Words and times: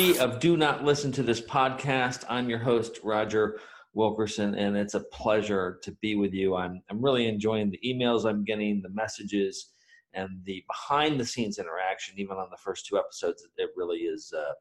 three 0.00 0.18
of 0.18 0.40
Do 0.40 0.56
Not 0.56 0.82
Listen 0.82 1.12
to 1.12 1.22
This 1.22 1.42
podcast. 1.42 2.24
I'm 2.26 2.48
your 2.48 2.58
host, 2.58 3.00
Roger 3.04 3.60
Wilkerson, 3.92 4.54
and 4.54 4.74
it's 4.74 4.94
a 4.94 5.00
pleasure 5.00 5.78
to 5.82 5.92
be 6.00 6.14
with 6.14 6.32
you. 6.32 6.56
I'm, 6.56 6.80
I'm 6.88 7.04
really 7.04 7.28
enjoying 7.28 7.70
the 7.70 7.78
emails 7.84 8.24
I'm 8.24 8.42
getting, 8.42 8.80
the 8.80 8.88
messages, 8.88 9.72
and 10.14 10.30
the 10.44 10.64
behind 10.66 11.20
the 11.20 11.26
scenes 11.26 11.58
interaction, 11.58 12.14
even 12.16 12.38
on 12.38 12.48
the 12.50 12.56
first 12.56 12.86
two 12.86 12.96
episodes. 12.96 13.46
It 13.58 13.70
really 13.76 13.98
is 13.98 14.32
uh, 14.34 14.52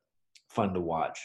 fun 0.49 0.73
to 0.73 0.81
watch. 0.81 1.17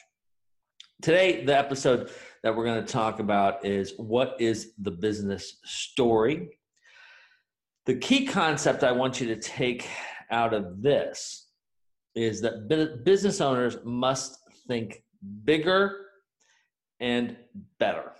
Today, 1.02 1.44
the 1.44 1.58
episode 1.58 2.08
that 2.44 2.54
we're 2.54 2.66
going 2.66 2.84
to 2.84 2.92
talk 2.92 3.18
about 3.18 3.66
is 3.66 3.94
what 3.96 4.36
is 4.38 4.74
the 4.78 4.92
business 4.92 5.58
story? 5.64 6.60
The 7.86 7.96
key 7.96 8.26
concept 8.26 8.84
I 8.84 8.92
want 8.92 9.20
you 9.20 9.26
to 9.34 9.40
take 9.40 9.88
out 10.30 10.54
of 10.54 10.82
this 10.82 11.43
is 12.14 12.40
that 12.42 12.68
business 13.04 13.40
owners 13.40 13.78
must 13.84 14.38
think 14.68 15.02
bigger 15.44 16.06
and 17.00 17.36
better. 17.78 18.12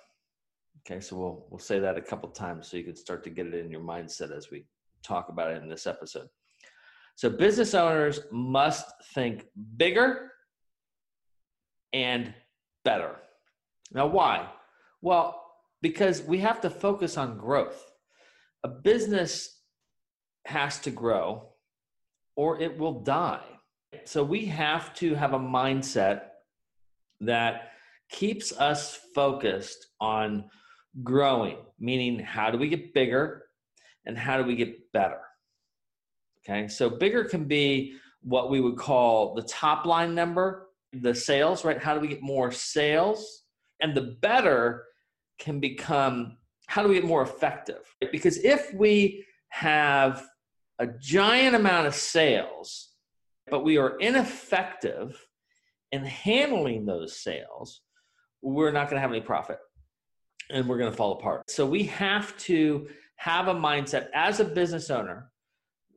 Okay, 0.87 1.01
so 1.01 1.17
we'll 1.17 1.47
we'll 1.51 1.59
say 1.59 1.79
that 1.79 1.97
a 1.97 2.03
couple 2.03 2.29
times 2.29 2.69
so 2.69 2.77
you 2.77 2.85
can 2.85 2.97
start 2.97 3.25
to 3.25 3.31
get 3.31 3.47
it 3.47 3.55
in 3.55 3.71
your 3.71 3.81
mindset 3.81 4.37
as 4.37 4.51
we 4.51 4.67
talk 5.03 5.29
about 5.29 5.51
it 5.51 5.63
in 5.63 5.69
this 5.69 5.87
episode. 5.87 6.29
So 7.17 7.31
business 7.31 7.75
owners 7.75 8.21
must 8.33 8.87
think 9.15 9.47
bigger 9.77 10.33
and 11.93 12.35
better. 12.85 13.17
Now 13.93 14.09
why? 14.09 14.49
Well, 15.01 15.41
because 15.81 16.23
we 16.23 16.39
have 16.39 16.61
to 16.63 16.71
focus 16.71 17.17
on 17.17 17.39
growth. 17.39 17.93
A 18.65 18.69
business 18.69 19.61
has 20.47 20.79
to 20.81 20.91
grow 20.91 21.51
or 22.37 22.61
it 22.61 22.77
will 22.77 23.03
die. 23.03 23.45
So 24.05 24.23
we 24.23 24.47
have 24.47 24.95
to 24.95 25.15
have 25.15 25.35
a 25.35 25.39
mindset 25.39 26.23
that 27.21 27.71
keeps 28.11 28.53
us 28.53 28.99
focused 29.15 29.89
on 30.01 30.45
growing, 31.03 31.59
meaning 31.79 32.19
how 32.19 32.51
do 32.51 32.59
we 32.59 32.69
get 32.69 32.95
bigger 32.95 33.47
and 34.07 34.17
how 34.17 34.37
do 34.37 34.45
we 34.45 34.57
get 34.57 34.93
better? 34.93 35.21
Okay, 36.41 36.69
so 36.69 36.91
bigger 36.91 37.25
can 37.25 37.45
be 37.45 37.97
what 38.23 38.51
we 38.51 38.61
would 38.61 38.77
call 38.77 39.35
the 39.35 39.43
top 39.43 39.87
line 39.87 40.15
number, 40.15 40.69
the 40.93 41.15
sales, 41.15 41.65
right? 41.65 41.83
How 41.83 41.95
do 41.95 42.01
we 42.01 42.09
get 42.09 42.23
more 42.23 42.53
sales? 42.53 43.45
And 43.81 43.95
the 43.95 44.17
better 44.21 44.85
can 45.39 45.61
become 45.61 46.37
how 46.67 46.83
do 46.83 46.89
we 46.89 46.95
get 46.95 47.05
more 47.05 47.23
effective? 47.23 47.83
Because 48.13 48.39
if 48.39 48.73
we 48.73 49.25
have 49.49 50.27
a 50.79 50.87
giant 50.87 51.55
amount 51.55 51.87
of 51.87 51.95
sales, 51.95 52.94
but 53.51 53.65
we 53.65 53.77
are 53.77 53.97
ineffective 53.99 55.21
in 55.93 56.05
handling 56.05 56.87
those 56.87 57.21
sales, 57.23 57.83
we're 58.43 58.73
not 58.73 58.89
going 58.89 58.97
to 58.97 59.01
have 59.01 59.11
any 59.11 59.21
profit 59.21 59.59
and 60.51 60.69
we're 60.69 60.79
going 60.79 60.91
to 60.91 60.97
fall 60.97 61.13
apart. 61.13 61.51
So 61.51 61.65
we 61.65 61.85
have 61.85 62.37
to 62.39 62.89
have 63.17 63.49
a 63.49 63.55
mindset 63.55 64.09
as 64.15 64.41
a 64.41 64.45
business 64.45 64.91
owner. 64.91 65.31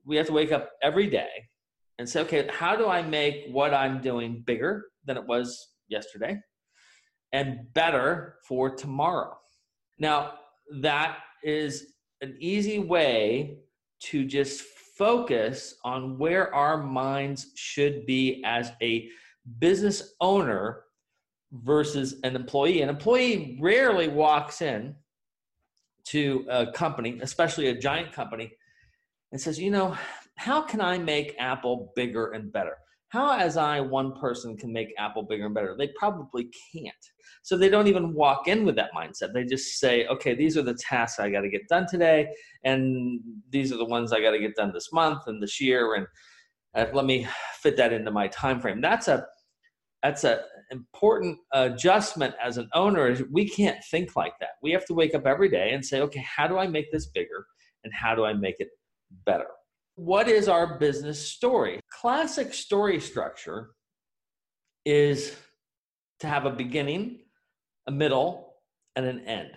We 0.05 0.15
have 0.17 0.27
to 0.27 0.33
wake 0.33 0.51
up 0.51 0.71
every 0.81 1.07
day 1.07 1.29
and 1.97 2.07
say, 2.07 2.21
okay, 2.21 2.47
how 2.51 2.75
do 2.75 2.87
I 2.87 3.01
make 3.01 3.47
what 3.51 3.73
I'm 3.73 4.01
doing 4.01 4.43
bigger 4.45 4.85
than 5.05 5.17
it 5.17 5.25
was 5.25 5.69
yesterday 5.87 6.39
and 7.33 7.73
better 7.73 8.35
for 8.47 8.69
tomorrow? 8.75 9.35
Now, 9.99 10.33
that 10.81 11.17
is 11.43 11.93
an 12.21 12.37
easy 12.39 12.79
way 12.79 13.57
to 13.99 14.25
just 14.25 14.61
focus 14.97 15.75
on 15.83 16.17
where 16.17 16.53
our 16.53 16.81
minds 16.81 17.51
should 17.55 18.05
be 18.05 18.41
as 18.45 18.71
a 18.81 19.09
business 19.59 20.15
owner 20.19 20.83
versus 21.51 22.15
an 22.23 22.35
employee. 22.35 22.81
An 22.81 22.89
employee 22.89 23.57
rarely 23.61 24.07
walks 24.07 24.61
in 24.61 24.95
to 26.05 26.45
a 26.49 26.71
company, 26.71 27.19
especially 27.21 27.67
a 27.67 27.77
giant 27.77 28.11
company, 28.11 28.51
and 29.31 29.39
says, 29.39 29.59
you 29.59 29.71
know, 29.71 29.95
how 30.35 30.61
can 30.61 30.81
I 30.81 30.97
make 30.97 31.35
Apple 31.37 31.91
bigger 31.95 32.31
and 32.31 32.51
better? 32.51 32.77
How, 33.09 33.37
as 33.37 33.55
I, 33.55 33.79
one 33.79 34.13
person, 34.19 34.57
can 34.57 34.73
make 34.73 34.93
Apple 34.97 35.23
bigger 35.23 35.45
and 35.45 35.55
better? 35.55 35.75
They 35.77 35.89
probably 35.97 36.49
can't. 36.73 36.93
So 37.41 37.55
they 37.55 37.69
don't 37.69 37.87
even 37.87 38.13
walk 38.13 38.49
in 38.49 38.65
with 38.65 38.75
that 38.75 38.91
mindset. 38.93 39.33
They 39.33 39.45
just 39.45 39.79
say, 39.79 40.05
okay, 40.07 40.35
these 40.35 40.57
are 40.57 40.61
the 40.61 40.73
tasks 40.73 41.17
I 41.17 41.29
got 41.29 41.41
to 41.41 41.49
get 41.49 41.67
done 41.69 41.87
today, 41.89 42.27
and 42.65 43.21
these 43.49 43.71
are 43.71 43.77
the 43.77 43.85
ones 43.85 44.11
I 44.11 44.19
got 44.19 44.31
to 44.31 44.39
get 44.39 44.55
done 44.55 44.73
this 44.73 44.91
month 44.91 45.23
and 45.27 45.41
this 45.41 45.61
year, 45.61 45.95
and 45.95 46.07
uh, 46.75 46.91
let 46.93 47.05
me 47.05 47.25
fit 47.61 47.77
that 47.77 47.93
into 47.93 48.11
my 48.11 48.27
time 48.27 48.59
frame. 48.59 48.81
That's 48.81 49.07
a 49.07 49.25
that's 50.03 50.25
an 50.25 50.39
important 50.71 51.39
adjustment 51.53 52.35
as 52.43 52.57
an 52.57 52.69
owner. 52.73 53.07
Is 53.07 53.23
we 53.31 53.47
can't 53.47 53.81
think 53.89 54.17
like 54.17 54.33
that. 54.41 54.51
We 54.61 54.71
have 54.71 54.85
to 54.87 54.93
wake 54.93 55.15
up 55.15 55.25
every 55.25 55.49
day 55.49 55.71
and 55.71 55.83
say, 55.83 56.01
okay, 56.01 56.23
how 56.27 56.47
do 56.47 56.57
I 56.57 56.67
make 56.67 56.91
this 56.91 57.07
bigger, 57.07 57.45
and 57.85 57.93
how 57.93 58.15
do 58.15 58.25
I 58.25 58.33
make 58.33 58.55
it 58.59 58.67
better? 59.25 59.47
What 59.97 60.29
is 60.29 60.47
our 60.47 60.77
business 60.77 61.19
story? 61.19 61.79
Classic 61.89 62.53
story 62.53 62.99
structure 62.99 63.71
is 64.85 65.35
to 66.19 66.27
have 66.27 66.45
a 66.45 66.51
beginning, 66.51 67.21
a 67.87 67.91
middle, 67.91 68.53
and 68.95 69.07
an 69.07 69.21
end. 69.21 69.49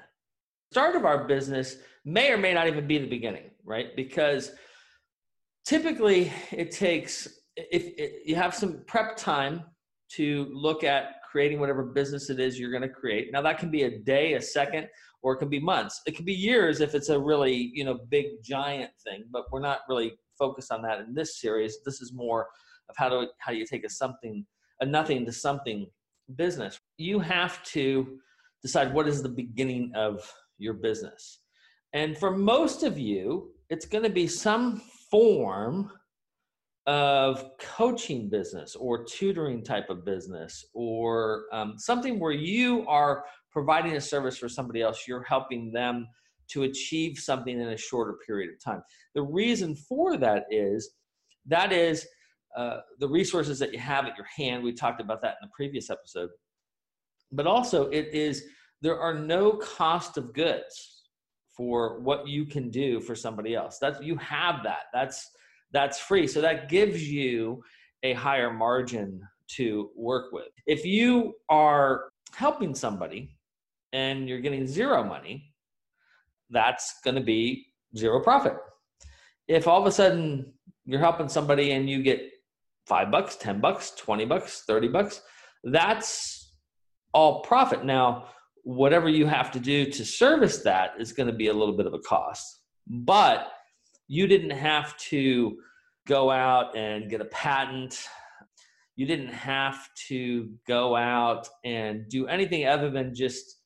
Start 0.72 0.96
of 0.96 1.04
our 1.04 1.24
business 1.24 1.76
may 2.06 2.32
or 2.32 2.38
may 2.38 2.54
not 2.54 2.66
even 2.66 2.86
be 2.86 2.96
the 2.96 3.06
beginning, 3.06 3.50
right? 3.64 3.94
Because 3.94 4.52
typically 5.66 6.32
it 6.50 6.70
takes 6.70 7.28
if, 7.56 8.26
you 8.26 8.34
have 8.34 8.54
some 8.54 8.82
prep 8.86 9.18
time 9.18 9.62
to 10.12 10.48
look 10.52 10.84
at 10.84 11.16
creating 11.30 11.60
whatever 11.60 11.82
business 11.82 12.30
it 12.30 12.40
is 12.40 12.58
you're 12.58 12.70
going 12.70 12.82
to 12.82 12.88
create. 12.88 13.28
Now 13.30 13.42
that 13.42 13.58
can 13.58 13.70
be 13.70 13.82
a 13.82 13.98
day, 13.98 14.34
a 14.34 14.40
second, 14.40 14.88
or 15.22 15.34
it 15.34 15.36
can 15.36 15.50
be 15.50 15.60
months. 15.60 16.00
It 16.06 16.16
can 16.16 16.24
be 16.24 16.32
years 16.32 16.80
if 16.80 16.94
it's 16.94 17.10
a 17.10 17.20
really, 17.20 17.70
you 17.74 17.84
know, 17.84 17.98
big 18.08 18.42
giant 18.42 18.90
thing, 19.04 19.24
but 19.30 19.44
we're 19.52 19.60
not 19.60 19.80
really 19.86 20.14
focus 20.40 20.72
on 20.72 20.82
that 20.82 21.00
in 21.00 21.14
this 21.14 21.40
series. 21.40 21.78
This 21.84 22.00
is 22.00 22.12
more 22.12 22.48
of 22.88 22.96
how 22.96 23.08
do 23.08 23.28
how 23.38 23.52
do 23.52 23.58
you 23.58 23.66
take 23.66 23.84
a 23.84 23.90
something 23.90 24.44
a 24.80 24.86
nothing 24.86 25.24
to 25.26 25.32
something 25.32 25.86
business. 26.36 26.80
You 26.96 27.20
have 27.20 27.62
to 27.64 28.18
decide 28.62 28.92
what 28.92 29.06
is 29.06 29.22
the 29.22 29.28
beginning 29.28 29.92
of 29.94 30.32
your 30.58 30.74
business. 30.74 31.40
And 31.92 32.16
for 32.16 32.30
most 32.30 32.82
of 32.82 32.98
you, 32.98 33.52
it's 33.68 33.86
going 33.86 34.04
to 34.04 34.10
be 34.10 34.26
some 34.26 34.82
form 35.10 35.90
of 36.86 37.50
coaching 37.58 38.28
business 38.28 38.74
or 38.74 39.04
tutoring 39.04 39.62
type 39.62 39.90
of 39.90 40.04
business 40.04 40.64
or 40.74 41.44
um, 41.52 41.74
something 41.78 42.18
where 42.18 42.32
you 42.32 42.86
are 42.88 43.24
providing 43.52 43.96
a 43.96 44.00
service 44.00 44.38
for 44.38 44.48
somebody 44.48 44.80
else, 44.82 45.06
you're 45.06 45.22
helping 45.22 45.72
them 45.72 46.06
to 46.52 46.64
achieve 46.64 47.18
something 47.18 47.60
in 47.60 47.68
a 47.68 47.76
shorter 47.76 48.16
period 48.26 48.50
of 48.52 48.62
time. 48.62 48.82
The 49.14 49.22
reason 49.22 49.74
for 49.76 50.16
that 50.16 50.44
is 50.50 50.90
that 51.46 51.72
is 51.72 52.06
uh, 52.56 52.78
the 52.98 53.08
resources 53.08 53.58
that 53.58 53.72
you 53.72 53.78
have 53.78 54.06
at 54.06 54.16
your 54.16 54.26
hand. 54.26 54.62
We 54.62 54.72
talked 54.72 55.00
about 55.00 55.22
that 55.22 55.36
in 55.40 55.48
the 55.48 55.52
previous 55.54 55.90
episode. 55.90 56.30
But 57.32 57.46
also, 57.46 57.88
it 57.90 58.08
is 58.12 58.44
there 58.82 58.98
are 58.98 59.14
no 59.14 59.52
cost 59.52 60.16
of 60.16 60.32
goods 60.32 61.04
for 61.56 62.00
what 62.00 62.26
you 62.26 62.46
can 62.46 62.70
do 62.70 63.00
for 63.00 63.14
somebody 63.14 63.54
else. 63.54 63.78
That's 63.80 64.00
you 64.02 64.16
have 64.16 64.62
that. 64.64 64.84
That's 64.92 65.30
that's 65.72 65.98
free. 66.00 66.26
So 66.26 66.40
that 66.40 66.68
gives 66.68 67.08
you 67.08 67.62
a 68.02 68.14
higher 68.14 68.52
margin 68.52 69.20
to 69.56 69.90
work 69.96 70.32
with. 70.32 70.48
If 70.66 70.84
you 70.84 71.34
are 71.48 72.08
helping 72.32 72.74
somebody 72.74 73.36
and 73.92 74.28
you're 74.28 74.40
getting 74.40 74.66
zero 74.66 75.04
money, 75.04 75.49
that's 76.50 77.00
going 77.04 77.14
to 77.14 77.20
be 77.20 77.66
zero 77.96 78.20
profit. 78.20 78.54
If 79.48 79.66
all 79.66 79.80
of 79.80 79.86
a 79.86 79.92
sudden 79.92 80.52
you're 80.84 81.00
helping 81.00 81.28
somebody 81.28 81.72
and 81.72 81.88
you 81.88 82.02
get 82.02 82.30
five 82.86 83.10
bucks, 83.10 83.36
10 83.36 83.60
bucks, 83.60 83.92
20 83.96 84.24
bucks, 84.24 84.64
30 84.66 84.88
bucks, 84.88 85.22
that's 85.64 86.56
all 87.12 87.42
profit. 87.42 87.84
Now, 87.84 88.26
whatever 88.62 89.08
you 89.08 89.26
have 89.26 89.50
to 89.52 89.60
do 89.60 89.86
to 89.86 90.04
service 90.04 90.58
that 90.58 90.92
is 90.98 91.12
going 91.12 91.28
to 91.28 91.32
be 91.32 91.48
a 91.48 91.52
little 91.52 91.76
bit 91.76 91.86
of 91.86 91.94
a 91.94 91.98
cost. 92.00 92.62
But 92.86 93.48
you 94.08 94.26
didn't 94.26 94.50
have 94.50 94.96
to 94.96 95.56
go 96.06 96.30
out 96.30 96.76
and 96.76 97.08
get 97.08 97.20
a 97.20 97.26
patent. 97.26 98.08
You 98.96 99.06
didn't 99.06 99.32
have 99.32 99.88
to 100.08 100.50
go 100.66 100.96
out 100.96 101.48
and 101.64 102.08
do 102.08 102.26
anything 102.26 102.66
other 102.66 102.90
than 102.90 103.14
just 103.14 103.60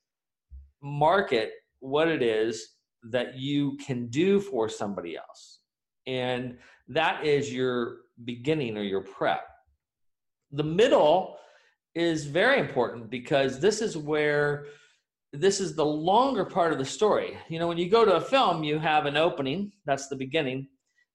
market 0.83 1.51
what 1.81 2.09
it 2.09 2.23
is 2.23 2.74
that 3.11 3.37
you 3.37 3.77
can 3.77 4.06
do 4.09 4.41
for 4.41 4.69
somebody 4.69 5.17
else. 5.17 5.61
And 6.06 6.59
that 6.89 7.25
is 7.25 7.53
your 7.53 7.99
beginning 8.25 8.77
or 8.77 8.83
your 8.83 9.03
prep. 9.03 9.47
The 10.53 10.62
middle 10.62 11.37
is 11.95 12.27
very 12.27 12.59
important 12.59 13.11
because 13.11 13.61
this 13.61 13.81
is 13.81 13.97
where 13.97 14.67
this 15.33 15.61
is 15.61 15.75
the 15.75 15.85
longer 15.85 16.45
part 16.45 16.73
of 16.73 16.79
the 16.79 16.85
story. 16.85 17.37
You 17.49 17.59
know, 17.59 17.67
when 17.67 17.79
you 17.79 17.91
go 17.91 18.05
to 18.05 18.17
a 18.17 18.21
film, 18.21 18.62
you 18.62 18.79
have 18.79 19.06
an 19.06 19.17
opening, 19.17 19.73
that's 19.85 20.09
the 20.09 20.17
beginning, 20.17 20.69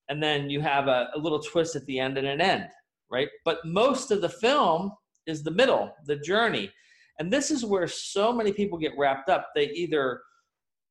and 0.09 0.21
then 0.21 0.49
you 0.49 0.59
have 0.59 0.87
a, 0.87 1.09
a 1.15 1.19
little 1.19 1.39
twist 1.39 1.75
at 1.75 1.85
the 1.85 1.99
end 1.99 2.17
and 2.17 2.27
an 2.27 2.41
end, 2.41 2.67
right? 3.09 3.29
But 3.45 3.63
most 3.63 4.11
of 4.11 4.21
the 4.21 4.29
film 4.29 4.91
is 5.25 5.43
the 5.43 5.51
middle, 5.51 5.93
the 6.05 6.17
journey. 6.17 6.69
And 7.19 7.31
this 7.31 7.51
is 7.51 7.63
where 7.63 7.87
so 7.87 8.33
many 8.33 8.51
people 8.51 8.77
get 8.77 8.97
wrapped 8.97 9.29
up. 9.29 9.49
They 9.55 9.69
either 9.69 10.21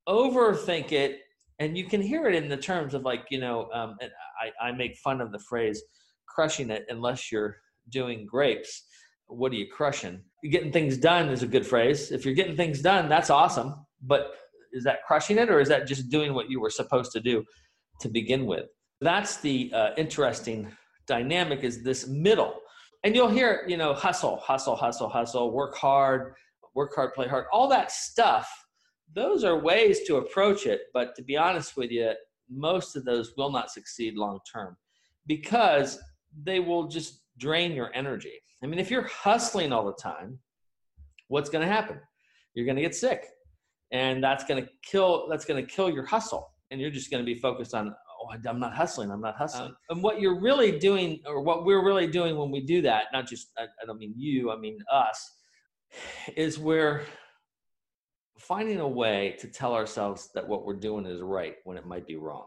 overthink 0.09 0.93
it, 0.93 1.21
and 1.59 1.77
you 1.77 1.85
can 1.85 2.01
hear 2.01 2.29
it 2.29 2.35
in 2.35 2.49
the 2.49 2.57
terms 2.57 2.95
of 2.95 3.03
like, 3.03 3.27
you 3.31 3.39
know, 3.39 3.69
um, 3.73 3.97
and 4.01 4.11
I, 4.41 4.69
I 4.69 4.73
make 4.73 4.97
fun 4.97 5.21
of 5.21 5.33
the 5.33 5.39
phrase 5.39 5.83
crushing 6.27 6.71
it 6.71 6.87
unless 6.89 7.33
you're 7.33 7.57
doing 7.91 8.27
grapes. 8.27 8.85
What 9.27 9.53
are 9.53 9.57
you 9.57 9.67
crushing? 9.71 10.21
Getting 10.51 10.73
things 10.73 10.97
done 10.97 11.29
is 11.29 11.43
a 11.43 11.47
good 11.47 11.67
phrase. 11.67 12.13
If 12.13 12.25
you're 12.25 12.35
getting 12.35 12.57
things 12.57 12.81
done, 12.81 13.09
that's 13.09 13.29
awesome. 13.29 13.75
But 14.03 14.35
is 14.73 14.85
that 14.85 15.01
crushing 15.07 15.39
it 15.39 15.51
or 15.51 15.61
is 15.61 15.69
that 15.69 15.87
just 15.87 16.09
doing 16.11 16.33
what 16.33 16.49
you 16.49 16.61
were 16.61 16.71
supposed 16.71 17.13
to 17.13 17.21
do 17.21 17.45
to 18.01 18.09
begin 18.09 18.47
with? 18.47 18.67
That's 19.01 19.39
the 19.39 19.71
uh, 19.75 19.91
interesting 19.97 20.71
dynamic 21.07 21.65
is 21.65 21.83
this 21.83 22.07
middle. 22.07 22.55
And 23.05 23.15
you'll 23.15 23.31
hear, 23.31 23.65
you 23.67 23.77
know, 23.77 23.95
hustle, 23.95 24.37
hustle, 24.39 24.77
hustle, 24.77 25.09
hustle, 25.09 25.53
work 25.53 25.77
hard, 25.77 26.35
work 26.75 26.95
hard, 26.95 27.15
play 27.15 27.29
hard, 27.29 27.47
all 27.53 27.69
that 27.69 27.91
stuff. 27.91 28.49
Those 29.15 29.45
are 29.45 29.59
ways 29.59 30.01
to 30.07 30.17
approach 30.17 30.67
it. 30.67 30.83
But 30.93 31.15
to 31.17 31.23
be 31.23 31.37
honest 31.37 31.77
with 31.77 31.91
you, 31.91 32.13
most 32.51 32.97
of 32.97 33.05
those 33.05 33.33
will 33.37 33.51
not 33.51 33.71
succeed 33.71 34.17
long 34.17 34.39
term 34.51 34.77
because 35.27 35.99
they 36.43 36.61
will 36.61 36.89
just 36.89 37.23
drain 37.39 37.73
your 37.73 37.91
energy. 37.95 38.33
I 38.63 38.67
mean, 38.67 38.79
if 38.79 38.91
you're 38.91 39.07
hustling 39.07 39.73
all 39.73 39.85
the 39.87 39.97
time, 40.01 40.39
what's 41.29 41.51
going 41.51 41.67
to 41.67 41.73
happen? 41.73 42.01
You're 42.55 42.67
going 42.67 42.77
to 42.77 42.83
get 42.83 42.95
sick. 42.95 43.27
And 43.93 44.23
that's 44.23 44.45
going 44.45 44.63
to 44.63 44.71
kill 44.83 45.29
that's 45.31 45.47
going 45.47 45.65
to 45.65 45.73
kill 45.73 45.89
your 45.91 46.05
hustle 46.05 46.53
and 46.71 46.81
you're 46.81 46.91
just 46.91 47.11
going 47.11 47.25
to 47.25 47.27
be 47.27 47.39
focused 47.41 47.75
on 47.75 47.95
oh, 48.21 48.49
I'm 48.49 48.61
not 48.61 48.75
hustling. 48.75 49.11
I'm 49.11 49.21
not 49.21 49.37
hustling. 49.37 49.69
Um, 49.69 49.77
and 49.91 50.03
what 50.03 50.21
you're 50.21 50.41
really 50.41 50.79
doing, 50.79 51.21
or 51.27 51.41
what 51.41 51.65
we're 51.65 51.85
really 51.85 52.07
doing 52.07 52.37
when 52.37 52.51
we 52.51 52.61
do 52.61 52.83
that, 52.83 53.05
not 53.13 53.27
just, 53.27 53.49
I, 53.57 53.63
I 53.63 53.87
don't 53.87 53.99
mean 53.99 54.15
you, 54.17 54.51
I 54.51 54.57
mean 54.57 54.79
us, 54.93 55.37
is 56.37 56.59
we're 56.59 57.03
finding 58.49 58.81
a 58.81 58.89
way 58.89 59.37
to 59.39 59.47
tell 59.47 59.75
ourselves 59.75 60.31
that 60.35 60.49
what 60.49 60.65
we're 60.65 60.75
doing 60.75 61.06
is 61.06 61.21
right 61.21 61.56
when 61.65 61.77
it 61.77 61.87
might 61.87 62.06
be 62.06 62.17
wrong. 62.17 62.47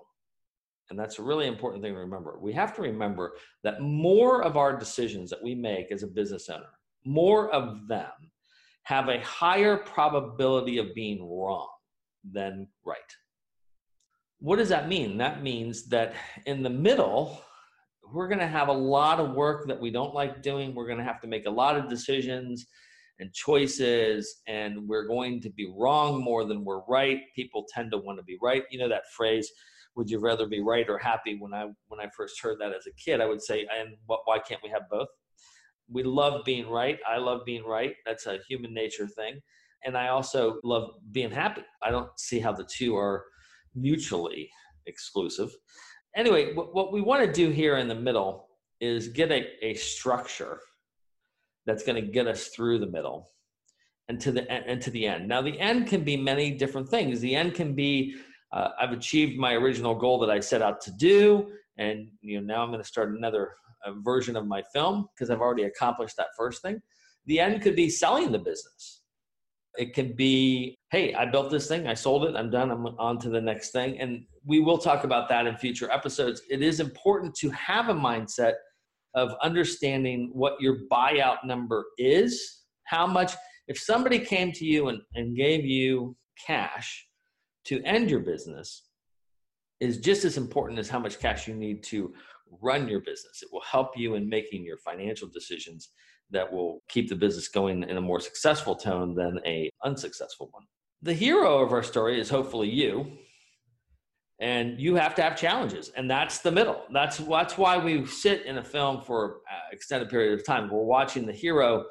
And 0.89 0.99
that's 0.99 1.19
a 1.19 1.23
really 1.23 1.47
important 1.47 1.81
thing 1.81 1.93
to 1.93 1.99
remember. 1.99 2.37
We 2.41 2.51
have 2.53 2.75
to 2.75 2.81
remember 2.81 3.35
that 3.63 3.79
more 3.79 4.43
of 4.43 4.57
our 4.57 4.75
decisions 4.75 5.29
that 5.29 5.41
we 5.41 5.55
make 5.55 5.91
as 5.91 6.03
a 6.03 6.07
business 6.07 6.49
owner, 6.49 6.65
more 7.05 7.49
of 7.51 7.87
them 7.87 8.09
have 8.83 9.07
a 9.07 9.21
higher 9.21 9.77
probability 9.77 10.79
of 10.79 10.93
being 10.93 11.23
wrong 11.23 11.69
than 12.29 12.67
right 12.83 12.97
what 14.41 14.57
does 14.57 14.69
that 14.69 14.89
mean? 14.89 15.17
That 15.19 15.43
means 15.43 15.83
that 15.89 16.15
in 16.47 16.63
the 16.63 16.69
middle, 16.69 17.39
we're 18.11 18.27
going 18.27 18.39
to 18.39 18.47
have 18.47 18.69
a 18.69 18.73
lot 18.73 19.19
of 19.19 19.33
work 19.33 19.67
that 19.67 19.79
we 19.79 19.91
don't 19.91 20.15
like 20.15 20.41
doing. 20.41 20.73
We're 20.73 20.87
going 20.87 20.97
to 20.97 21.03
have 21.03 21.21
to 21.21 21.27
make 21.27 21.45
a 21.45 21.51
lot 21.51 21.77
of 21.77 21.87
decisions 21.87 22.65
and 23.21 23.31
choices, 23.33 24.41
and 24.47 24.87
we're 24.87 25.07
going 25.07 25.39
to 25.41 25.49
be 25.51 25.71
wrong 25.77 26.21
more 26.21 26.43
than 26.43 26.65
we're 26.65 26.81
right. 26.89 27.19
People 27.35 27.65
tend 27.73 27.91
to 27.91 27.97
want 27.97 28.17
to 28.17 28.23
be 28.23 28.37
right. 28.41 28.63
You 28.71 28.79
know 28.79 28.89
that 28.89 29.03
phrase, 29.15 29.49
"Would 29.95 30.09
you 30.09 30.19
rather 30.19 30.47
be 30.47 30.59
right 30.59 30.89
or 30.89 30.97
happy?" 30.97 31.37
When 31.39 31.53
I 31.53 31.67
when 31.87 32.01
I 32.01 32.09
first 32.17 32.41
heard 32.41 32.59
that 32.59 32.73
as 32.73 32.87
a 32.87 32.93
kid, 32.93 33.21
I 33.21 33.27
would 33.27 33.41
say, 33.41 33.67
"And 33.79 33.95
what, 34.07 34.21
why 34.25 34.39
can't 34.39 34.63
we 34.63 34.69
have 34.69 34.89
both?" 34.89 35.07
We 35.89 36.03
love 36.03 36.43
being 36.43 36.67
right. 36.67 36.99
I 37.07 37.17
love 37.17 37.41
being 37.45 37.63
right. 37.63 37.93
That's 38.05 38.25
a 38.25 38.39
human 38.49 38.73
nature 38.73 39.07
thing, 39.07 39.39
and 39.85 39.95
I 39.95 40.07
also 40.07 40.59
love 40.63 40.89
being 41.11 41.31
happy. 41.31 41.63
I 41.83 41.91
don't 41.91 42.09
see 42.17 42.39
how 42.39 42.51
the 42.51 42.67
two 42.77 42.97
are 42.97 43.23
mutually 43.75 44.49
exclusive. 44.87 45.51
Anyway, 46.15 46.53
what, 46.53 46.91
we 46.91 47.01
want 47.01 47.23
to 47.25 47.31
do 47.31 47.51
here 47.51 47.77
in 47.77 47.87
the 47.87 47.95
middle 47.95 48.47
is 48.81 49.07
get 49.09 49.31
a, 49.31 49.47
a 49.65 49.75
structure 49.75 50.59
that's 51.65 51.83
going 51.83 52.03
to 52.03 52.11
get 52.11 52.27
us 52.27 52.47
through 52.47 52.79
the 52.79 52.87
middle 52.87 53.29
and 54.09 54.19
to 54.21 54.31
the 54.31 54.49
and 54.51 54.81
to 54.81 54.91
the 54.91 55.07
end. 55.07 55.27
Now, 55.27 55.41
the 55.41 55.59
end 55.59 55.87
can 55.87 56.03
be 56.03 56.17
many 56.17 56.51
different 56.51 56.89
things. 56.89 57.19
The 57.19 57.35
end 57.35 57.53
can 57.53 57.73
be 57.73 58.15
uh, 58.51 58.69
I've 58.79 58.91
achieved 58.91 59.39
my 59.39 59.53
original 59.53 59.95
goal 59.95 60.19
that 60.19 60.29
I 60.29 60.39
set 60.39 60.61
out 60.61 60.81
to 60.81 60.91
do, 60.91 61.51
and 61.77 62.07
you 62.21 62.39
know 62.39 62.45
now 62.53 62.63
I'm 62.63 62.69
going 62.69 62.81
to 62.81 62.87
start 62.87 63.15
another 63.15 63.53
uh, 63.85 63.91
version 64.03 64.35
of 64.35 64.45
my 64.45 64.61
film 64.73 65.07
because 65.13 65.29
I've 65.29 65.41
already 65.41 65.63
accomplished 65.63 66.17
that 66.17 66.27
first 66.37 66.61
thing. 66.61 66.81
The 67.27 67.39
end 67.39 67.61
could 67.61 67.75
be 67.75 67.89
selling 67.89 68.31
the 68.31 68.39
business 68.39 69.01
it 69.77 69.93
can 69.93 70.13
be, 70.13 70.77
hey, 70.91 71.13
I 71.13 71.25
built 71.25 71.49
this 71.49 71.67
thing, 71.67 71.87
I 71.87 71.93
sold 71.93 72.25
it, 72.25 72.35
I'm 72.35 72.49
done, 72.49 72.71
I'm 72.71 72.85
on 72.99 73.17
to 73.19 73.29
the 73.29 73.41
next 73.41 73.71
thing. 73.71 73.99
And 73.99 74.25
we 74.45 74.59
will 74.59 74.77
talk 74.77 75.03
about 75.03 75.29
that 75.29 75.47
in 75.47 75.55
future 75.57 75.89
episodes. 75.91 76.41
It 76.49 76.61
is 76.61 76.79
important 76.79 77.35
to 77.35 77.49
have 77.51 77.89
a 77.89 77.93
mindset 77.93 78.53
of 79.13 79.33
understanding 79.41 80.29
what 80.33 80.59
your 80.59 80.79
buyout 80.91 81.43
number 81.45 81.85
is, 81.97 82.63
how 82.85 83.05
much, 83.05 83.33
if 83.67 83.77
somebody 83.77 84.19
came 84.19 84.51
to 84.53 84.65
you 84.65 84.89
and, 84.89 85.01
and 85.15 85.35
gave 85.35 85.65
you 85.65 86.15
cash 86.45 87.07
to 87.65 87.81
end 87.83 88.09
your 88.09 88.21
business, 88.21 88.83
is 89.79 89.97
just 89.97 90.25
as 90.25 90.37
important 90.37 90.79
as 90.79 90.89
how 90.89 90.99
much 90.99 91.19
cash 91.19 91.47
you 91.47 91.55
need 91.55 91.83
to 91.83 92.13
run 92.61 92.87
your 92.87 92.99
business. 92.99 93.41
It 93.41 93.49
will 93.51 93.63
help 93.69 93.97
you 93.97 94.15
in 94.15 94.29
making 94.29 94.63
your 94.63 94.77
financial 94.77 95.27
decisions 95.27 95.89
that 96.29 96.51
will 96.51 96.81
keep 96.87 97.09
the 97.09 97.15
business 97.15 97.47
going 97.47 97.83
in 97.83 97.97
a 97.97 98.01
more 98.01 98.19
successful 98.19 98.75
tone 98.75 99.15
than 99.15 99.39
a 99.45 99.69
unsuccessful 99.83 100.49
one. 100.51 100.63
The 101.01 101.13
hero 101.13 101.59
of 101.59 101.73
our 101.73 101.83
story 101.83 102.19
is 102.19 102.29
hopefully 102.29 102.69
you. 102.69 103.11
And 104.41 104.79
you 104.79 104.95
have 104.95 105.13
to 105.15 105.21
have 105.21 105.37
challenges, 105.37 105.91
and 105.95 106.09
that's 106.09 106.39
the 106.39 106.51
middle. 106.51 106.81
That's 106.91 107.17
that's 107.19 107.59
why 107.59 107.77
we 107.77 108.07
sit 108.07 108.43
in 108.47 108.57
a 108.57 108.63
film 108.63 109.01
for 109.01 109.41
an 109.47 109.71
extended 109.71 110.09
period 110.09 110.33
of 110.33 110.43
time. 110.43 110.67
We're 110.67 110.83
watching 110.83 111.27
the 111.27 111.31
hero 111.31 111.85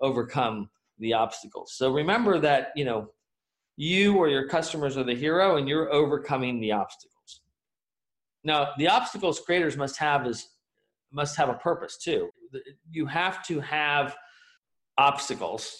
overcome 0.00 0.68
the 0.98 1.14
obstacles. 1.14 1.72
So 1.76 1.90
remember 1.90 2.38
that 2.40 2.72
you 2.76 2.84
know 2.84 3.08
you 3.76 4.16
or 4.18 4.28
your 4.28 4.46
customers 4.48 4.98
are 4.98 5.02
the 5.02 5.14
hero, 5.14 5.56
and 5.56 5.66
you're 5.66 5.90
overcoming 5.90 6.60
the 6.60 6.72
obstacles. 6.72 7.40
Now, 8.44 8.72
the 8.76 8.88
obstacles 8.88 9.40
creators 9.40 9.76
must 9.76 9.96
have 9.96 10.26
is 10.26 10.46
must 11.10 11.36
have 11.36 11.48
a 11.48 11.54
purpose 11.54 11.96
too. 11.96 12.28
You 12.90 13.06
have 13.06 13.42
to 13.46 13.60
have 13.60 14.14
obstacles. 14.98 15.74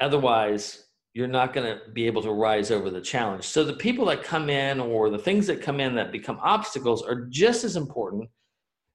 Otherwise, 0.00 0.84
you're 1.12 1.26
not 1.26 1.52
going 1.52 1.66
to 1.66 1.90
be 1.92 2.06
able 2.06 2.22
to 2.22 2.32
rise 2.32 2.70
over 2.70 2.88
the 2.88 3.00
challenge. 3.00 3.44
So 3.44 3.64
the 3.64 3.72
people 3.72 4.06
that 4.06 4.22
come 4.22 4.48
in 4.48 4.78
or 4.78 5.10
the 5.10 5.18
things 5.18 5.46
that 5.48 5.60
come 5.60 5.80
in 5.80 5.94
that 5.96 6.12
become 6.12 6.38
obstacles 6.40 7.02
are 7.02 7.26
just 7.26 7.64
as 7.64 7.76
important 7.76 8.28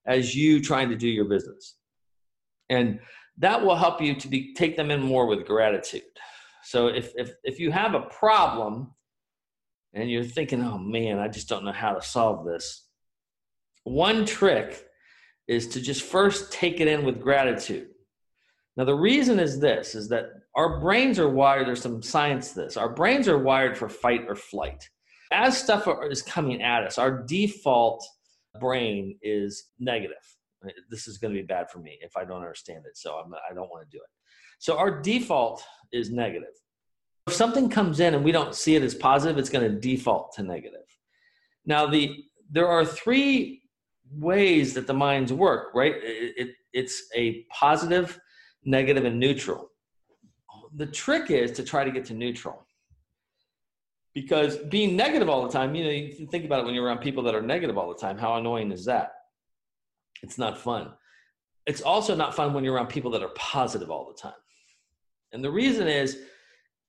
as 0.05 0.35
you 0.35 0.61
trying 0.61 0.89
to 0.89 0.95
do 0.95 1.09
your 1.09 1.25
business. 1.25 1.75
And 2.69 2.99
that 3.37 3.61
will 3.61 3.75
help 3.75 4.01
you 4.01 4.15
to 4.15 4.27
be, 4.27 4.53
take 4.53 4.77
them 4.77 4.91
in 4.91 5.01
more 5.01 5.25
with 5.25 5.45
gratitude. 5.45 6.03
So 6.63 6.87
if, 6.87 7.11
if, 7.15 7.33
if 7.43 7.59
you 7.59 7.71
have 7.71 7.93
a 7.95 8.01
problem 8.01 8.91
and 9.93 10.09
you're 10.09 10.23
thinking, 10.23 10.63
oh 10.63 10.77
man, 10.77 11.19
I 11.19 11.27
just 11.27 11.49
don't 11.49 11.65
know 11.65 11.73
how 11.73 11.93
to 11.93 12.01
solve 12.01 12.45
this, 12.45 12.87
one 13.83 14.25
trick 14.25 14.85
is 15.47 15.67
to 15.69 15.81
just 15.81 16.01
first 16.01 16.51
take 16.51 16.79
it 16.79 16.87
in 16.87 17.05
with 17.05 17.21
gratitude. 17.21 17.89
Now, 18.77 18.83
the 18.83 18.95
reason 18.95 19.39
is 19.39 19.59
this 19.59 19.95
is 19.95 20.09
that 20.09 20.25
our 20.55 20.79
brains 20.79 21.19
are 21.19 21.29
wired, 21.29 21.67
there's 21.67 21.81
some 21.81 22.01
science 22.01 22.53
to 22.53 22.61
this. 22.61 22.77
Our 22.77 22.89
brains 22.89 23.27
are 23.27 23.39
wired 23.39 23.77
for 23.77 23.87
fight 23.87 24.25
or 24.27 24.35
flight. 24.35 24.89
As 25.31 25.57
stuff 25.57 25.87
is 26.09 26.21
coming 26.21 26.61
at 26.61 26.83
us, 26.83 26.97
our 26.97 27.23
default 27.23 28.05
brain 28.59 29.17
is 29.21 29.69
negative. 29.79 30.17
This 30.89 31.07
is 31.07 31.17
going 31.17 31.33
to 31.33 31.39
be 31.39 31.45
bad 31.45 31.69
for 31.69 31.79
me 31.79 31.97
if 32.01 32.17
I 32.17 32.25
don't 32.25 32.41
understand 32.41 32.85
it, 32.85 32.97
so 32.97 33.15
I'm, 33.15 33.33
I 33.33 33.53
don't 33.53 33.69
want 33.69 33.89
to 33.89 33.97
do 33.97 34.01
it. 34.01 34.09
So, 34.59 34.77
our 34.77 35.01
default 35.01 35.63
is 35.91 36.09
negative. 36.11 36.49
If 37.27 37.33
something 37.33 37.69
comes 37.69 37.99
in 37.99 38.13
and 38.13 38.23
we 38.23 38.31
don't 38.31 38.55
see 38.55 38.75
it 38.75 38.83
as 38.83 38.95
positive, 38.95 39.37
it's 39.37 39.49
going 39.49 39.69
to 39.69 39.79
default 39.79 40.33
to 40.35 40.43
negative. 40.43 40.85
Now, 41.65 41.87
the 41.87 42.23
there 42.49 42.67
are 42.67 42.85
three 42.85 43.63
ways 44.11 44.73
that 44.75 44.87
the 44.87 44.93
minds 44.93 45.33
work, 45.33 45.73
right? 45.73 45.95
It, 45.95 46.33
it, 46.37 46.49
it's 46.73 47.03
a 47.15 47.43
positive, 47.51 48.19
negative, 48.65 49.05
and 49.05 49.19
neutral. 49.19 49.69
The 50.75 50.87
trick 50.87 51.31
is 51.31 51.51
to 51.51 51.63
try 51.63 51.83
to 51.83 51.91
get 51.91 52.05
to 52.05 52.13
neutral. 52.13 52.65
Because 54.13 54.57
being 54.57 54.95
negative 54.95 55.29
all 55.29 55.43
the 55.43 55.51
time, 55.51 55.75
you 55.75 55.83
know, 55.83 55.89
you 55.89 56.27
think 56.27 56.45
about 56.45 56.61
it 56.61 56.65
when 56.65 56.73
you're 56.73 56.85
around 56.85 56.99
people 56.99 57.23
that 57.23 57.35
are 57.35 57.41
negative 57.41 57.77
all 57.77 57.89
the 57.89 57.99
time. 57.99 58.17
How 58.17 58.35
annoying 58.35 58.71
is 58.71 58.85
that? 58.85 59.11
It's 60.23 60.37
not 60.37 60.57
fun. 60.57 60.91
It's 61.65 61.81
also 61.81 62.15
not 62.15 62.35
fun 62.35 62.53
when 62.53 62.63
you're 62.63 62.73
around 62.73 62.87
people 62.87 63.11
that 63.11 63.23
are 63.23 63.31
positive 63.35 63.89
all 63.89 64.07
the 64.07 64.19
time. 64.19 64.39
And 65.33 65.43
the 65.43 65.51
reason 65.51 65.87
is, 65.87 66.19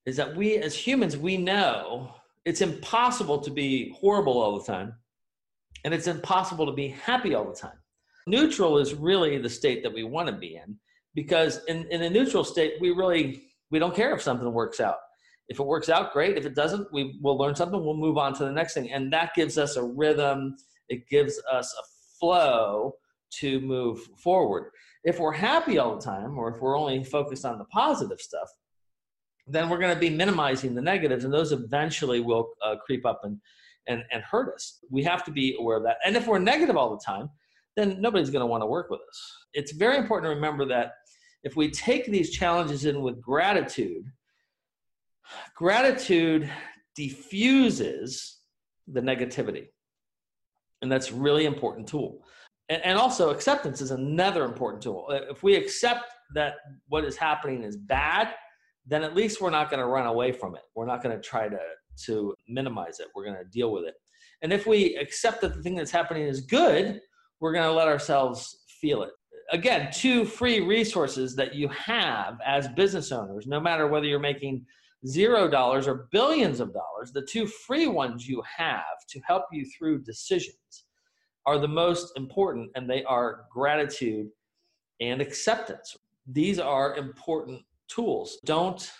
is 0.04 0.16
that 0.16 0.36
we 0.36 0.56
as 0.58 0.74
humans, 0.74 1.16
we 1.16 1.36
know 1.36 2.14
it's 2.44 2.60
impossible 2.60 3.40
to 3.40 3.50
be 3.50 3.92
horrible 3.98 4.40
all 4.40 4.58
the 4.58 4.64
time 4.64 4.94
and 5.84 5.92
it's 5.92 6.06
impossible 6.06 6.64
to 6.66 6.72
be 6.72 6.88
happy 6.88 7.34
all 7.34 7.44
the 7.44 7.56
time. 7.56 7.78
Neutral 8.28 8.78
is 8.78 8.94
really 8.94 9.38
the 9.38 9.50
state 9.50 9.82
that 9.82 9.92
we 9.92 10.04
want 10.04 10.28
to 10.28 10.32
be 10.32 10.56
in 10.56 10.76
because 11.16 11.64
in, 11.64 11.86
in 11.90 12.02
a 12.02 12.10
neutral 12.10 12.44
state, 12.44 12.74
we 12.80 12.90
really 12.90 13.42
we 13.72 13.80
don't 13.80 13.96
care 13.96 14.14
if 14.14 14.22
something 14.22 14.52
works 14.52 14.78
out. 14.78 14.98
If 15.48 15.58
it 15.58 15.66
works 15.66 15.88
out, 15.88 16.12
great. 16.12 16.36
If 16.36 16.44
it 16.44 16.54
doesn't, 16.54 16.92
we 16.92 17.18
will 17.20 17.36
learn 17.36 17.56
something. 17.56 17.82
We'll 17.84 17.96
move 17.96 18.18
on 18.18 18.34
to 18.34 18.44
the 18.44 18.52
next 18.52 18.74
thing, 18.74 18.92
and 18.92 19.12
that 19.12 19.34
gives 19.34 19.58
us 19.58 19.74
a 19.76 19.82
rhythm. 19.82 20.56
It 20.88 21.08
gives 21.08 21.40
us 21.50 21.74
a 21.74 21.82
flow 22.20 22.92
to 23.40 23.60
move 23.60 23.98
forward. 24.22 24.70
If 25.02 25.18
we're 25.18 25.32
happy 25.32 25.78
all 25.78 25.96
the 25.96 26.02
time, 26.02 26.38
or 26.38 26.54
if 26.54 26.60
we're 26.60 26.78
only 26.78 27.02
focused 27.02 27.44
on 27.44 27.58
the 27.58 27.64
positive 27.66 28.20
stuff, 28.20 28.48
then 29.46 29.68
we're 29.68 29.78
going 29.78 29.94
to 29.94 30.00
be 30.00 30.10
minimizing 30.10 30.74
the 30.74 30.82
negatives, 30.82 31.24
and 31.24 31.32
those 31.32 31.52
eventually 31.52 32.20
will 32.20 32.50
uh, 32.64 32.76
creep 32.84 33.06
up 33.06 33.20
and, 33.24 33.38
and, 33.86 34.02
and 34.12 34.22
hurt 34.22 34.54
us. 34.54 34.78
We 34.90 35.02
have 35.04 35.24
to 35.24 35.30
be 35.30 35.56
aware 35.58 35.76
of 35.76 35.84
that. 35.84 35.98
And 36.04 36.16
if 36.16 36.26
we're 36.26 36.40
negative 36.40 36.76
all 36.76 36.90
the 36.90 37.02
time, 37.04 37.30
then 37.76 38.00
nobody's 38.00 38.30
going 38.30 38.40
to 38.40 38.46
want 38.46 38.62
to 38.62 38.66
work 38.66 38.90
with 38.90 39.00
us. 39.08 39.36
It's 39.52 39.72
very 39.72 39.96
important 39.96 40.30
to 40.30 40.34
remember 40.34 40.64
that 40.66 40.92
if 41.46 41.54
we 41.54 41.70
take 41.70 42.06
these 42.06 42.30
challenges 42.30 42.86
in 42.86 43.02
with 43.02 43.22
gratitude, 43.22 44.04
gratitude 45.54 46.50
diffuses 46.96 48.40
the 48.88 49.00
negativity. 49.00 49.68
And 50.82 50.90
that's 50.90 51.12
really 51.12 51.46
important 51.46 51.86
tool. 51.86 52.18
And, 52.68 52.84
and 52.84 52.98
also 52.98 53.30
acceptance 53.30 53.80
is 53.80 53.92
another 53.92 54.44
important 54.44 54.82
tool. 54.82 55.06
Uh, 55.08 55.20
if 55.30 55.44
we 55.44 55.54
accept 55.54 56.06
that 56.34 56.54
what 56.88 57.04
is 57.04 57.16
happening 57.16 57.62
is 57.62 57.76
bad, 57.76 58.34
then 58.84 59.04
at 59.04 59.14
least 59.14 59.40
we're 59.40 59.50
not 59.50 59.70
going 59.70 59.80
to 59.80 59.86
run 59.86 60.06
away 60.06 60.32
from 60.32 60.56
it. 60.56 60.62
We're 60.74 60.86
not 60.86 61.00
going 61.00 61.14
to 61.14 61.22
try 61.22 61.48
to 61.48 61.60
to 62.06 62.34
minimize 62.48 62.98
it. 62.98 63.06
We're 63.14 63.24
going 63.24 63.38
to 63.38 63.44
deal 63.44 63.70
with 63.70 63.84
it. 63.84 63.94
And 64.42 64.52
if 64.52 64.66
we 64.66 64.96
accept 64.96 65.40
that 65.42 65.54
the 65.54 65.62
thing 65.62 65.76
that's 65.76 65.92
happening 65.92 66.24
is 66.24 66.40
good, 66.40 67.00
we're 67.38 67.52
going 67.52 67.64
to 67.64 67.72
let 67.72 67.88
ourselves 67.88 68.64
feel 68.80 69.02
it. 69.04 69.12
Again, 69.52 69.90
two 69.92 70.24
free 70.24 70.60
resources 70.60 71.36
that 71.36 71.54
you 71.54 71.68
have 71.68 72.38
as 72.44 72.68
business 72.68 73.12
owners, 73.12 73.46
no 73.46 73.60
matter 73.60 73.86
whether 73.86 74.06
you're 74.06 74.18
making 74.18 74.66
zero 75.06 75.48
dollars 75.48 75.86
or 75.86 76.08
billions 76.10 76.60
of 76.60 76.72
dollars, 76.72 77.12
the 77.12 77.22
two 77.22 77.46
free 77.46 77.86
ones 77.86 78.28
you 78.28 78.42
have 78.56 78.84
to 79.08 79.20
help 79.20 79.44
you 79.52 79.64
through 79.66 80.02
decisions 80.02 80.84
are 81.46 81.58
the 81.58 81.68
most 81.68 82.12
important, 82.16 82.70
and 82.74 82.90
they 82.90 83.04
are 83.04 83.44
gratitude 83.52 84.28
and 85.00 85.20
acceptance. 85.20 85.96
These 86.26 86.58
are 86.58 86.96
important 86.96 87.62
tools. 87.88 88.38
Don't 88.44 88.90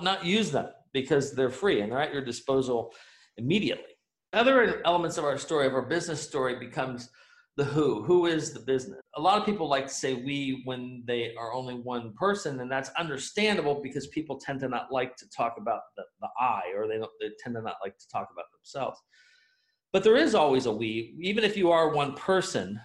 not 0.00 0.24
use 0.24 0.50
them 0.50 0.68
because 0.92 1.34
they're 1.34 1.50
free 1.50 1.82
and 1.82 1.92
they're 1.92 2.00
at 2.00 2.12
your 2.12 2.24
disposal 2.24 2.92
immediately. 3.36 3.84
Other 4.32 4.80
elements 4.86 5.18
of 5.18 5.24
our 5.24 5.36
story, 5.36 5.66
of 5.66 5.74
our 5.74 5.82
business 5.82 6.22
story, 6.22 6.58
becomes 6.58 7.10
the 7.56 7.64
who. 7.64 8.02
Who 8.02 8.26
is 8.26 8.52
the 8.52 8.60
business? 8.60 9.00
A 9.16 9.20
lot 9.20 9.38
of 9.38 9.44
people 9.44 9.68
like 9.68 9.86
to 9.86 9.92
say 9.92 10.14
we 10.14 10.62
when 10.64 11.02
they 11.06 11.34
are 11.38 11.52
only 11.52 11.74
one 11.74 12.14
person, 12.14 12.60
and 12.60 12.70
that's 12.70 12.90
understandable 12.98 13.80
because 13.82 14.06
people 14.08 14.38
tend 14.38 14.60
to 14.60 14.68
not 14.68 14.90
like 14.90 15.16
to 15.16 15.28
talk 15.28 15.56
about 15.58 15.80
the, 15.96 16.04
the 16.20 16.28
I, 16.40 16.62
or 16.74 16.88
they 16.88 16.96
don't 16.96 17.10
they 17.20 17.28
tend 17.42 17.56
to 17.56 17.62
not 17.62 17.76
like 17.84 17.98
to 17.98 18.08
talk 18.08 18.28
about 18.32 18.46
themselves. 18.52 18.98
But 19.92 20.02
there 20.02 20.16
is 20.16 20.34
always 20.34 20.64
a 20.64 20.72
we, 20.72 21.14
even 21.20 21.44
if 21.44 21.56
you 21.56 21.70
are 21.70 21.92
one 21.92 22.14
person. 22.14 22.80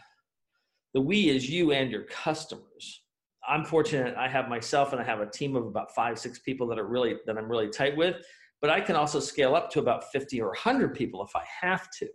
The 0.94 1.02
we 1.02 1.30
is 1.30 1.50
you 1.50 1.74
and 1.74 1.92
your 1.92 2.04
customers. 2.04 3.04
I'm 3.48 3.64
fortunate. 3.64 4.16
I 4.18 4.28
have 4.28 4.50
myself, 4.50 4.92
and 4.92 5.02
I 5.02 5.06
have 5.06 5.22
a 5.22 5.30
team 5.30 5.56
of 5.56 5.66
about 5.66 5.94
five, 5.94 6.18
six 6.18 6.40
people 6.40 6.68
that 6.68 6.80
are 6.80 6.88
really 6.88 7.16
that 7.26 7.38
I'm 7.38 7.50
really 7.50 7.70
tight 7.70 7.96
with. 7.96 8.18
But 8.60 8.72
I 8.72 8.82
can 8.82 8.96
also 8.96 9.20
scale 9.20 9.56
up 9.56 9.70
to 9.72 9.80
about 9.80 10.12
50 10.12 10.42
or 10.42 10.48
100 10.48 10.96
people 10.96 11.24
if 11.24 11.36
I 11.36 11.44
have 11.62 11.90
to 12.00 12.08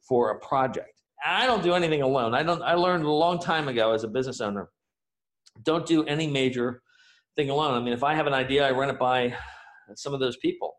for 0.00 0.30
a 0.30 0.38
project 0.38 0.97
I 1.24 1.46
don't 1.46 1.62
do 1.62 1.74
anything 1.74 2.02
alone. 2.02 2.34
I 2.34 2.42
don't. 2.42 2.62
I 2.62 2.74
learned 2.74 3.04
a 3.04 3.10
long 3.10 3.38
time 3.38 3.68
ago 3.68 3.92
as 3.92 4.04
a 4.04 4.08
business 4.08 4.40
owner, 4.40 4.70
don't 5.62 5.86
do 5.86 6.04
any 6.04 6.26
major 6.26 6.82
thing 7.36 7.50
alone. 7.50 7.74
I 7.74 7.80
mean, 7.80 7.92
if 7.92 8.04
I 8.04 8.14
have 8.14 8.26
an 8.26 8.34
idea, 8.34 8.66
I 8.66 8.70
run 8.70 8.90
it 8.90 8.98
by 8.98 9.34
some 9.94 10.14
of 10.14 10.20
those 10.20 10.36
people, 10.36 10.74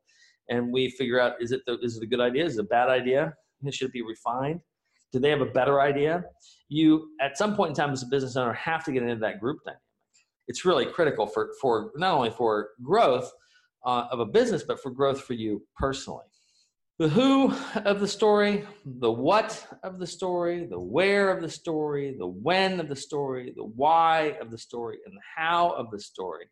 and 0.50 0.72
we 0.72 0.90
figure 0.92 1.20
out 1.20 1.34
is 1.42 1.52
it 1.52 1.62
the, 1.66 1.78
is 1.82 1.98
it 1.98 2.04
a 2.04 2.08
good 2.08 2.22
idea? 2.22 2.46
Is 2.46 2.58
it 2.58 2.62
a 2.62 2.68
bad 2.68 2.90
idea? 2.90 3.34
Should 3.72 3.88
it 3.88 3.94
be 3.94 4.02
refined? 4.02 4.62
Do 5.12 5.20
they 5.20 5.30
have 5.30 5.42
a 5.42 5.46
better 5.46 5.82
idea? 5.82 6.24
You 6.70 7.10
at 7.20 7.38
some 7.38 7.56
point 7.56 7.70
in 7.70 7.76
time 7.76 7.92
as 7.92 8.04
a 8.04 8.08
business 8.08 8.36
owner 8.38 8.54
have 8.54 8.86
to 8.86 8.92
get 8.92 9.04
into 9.04 9.18
that 9.18 9.40
group 9.40 9.60
dynamic. 9.66 9.82
It's 10.48 10.64
really 10.66 10.86
critical 10.86 11.28
for 11.28 11.52
for 11.62 11.92
not 11.96 12.14
only 12.14 12.30
for 12.30 12.70
growth 12.82 13.30
uh, 13.86 14.08
of 14.12 14.20
a 14.20 14.26
business, 14.26 14.64
but 14.64 14.82
for 14.82 14.92
growth 14.92 15.22
for 15.22 15.34
you 15.34 15.64
personally 15.76 16.29
the 17.00 17.08
who 17.10 17.54
of 17.86 18.02
the 18.02 18.08
story, 18.08 18.68
the 18.86 19.12
what 19.12 19.66
of 19.84 20.00
the 20.00 20.06
story, 20.06 20.66
the 20.66 20.80
where 20.80 21.32
of 21.32 21.42
the 21.42 21.50
story, 21.50 22.14
the 22.20 22.28
when 22.28 22.80
of 22.80 22.90
the 22.90 22.96
story, 22.96 23.54
the 23.56 23.64
why 23.64 24.38
of 24.42 24.52
the 24.52 24.58
story, 24.58 25.00
and 25.06 25.16
the 25.16 25.22
how 25.36 25.70
of 25.72 25.90
the 25.92 26.00
story 26.00 26.46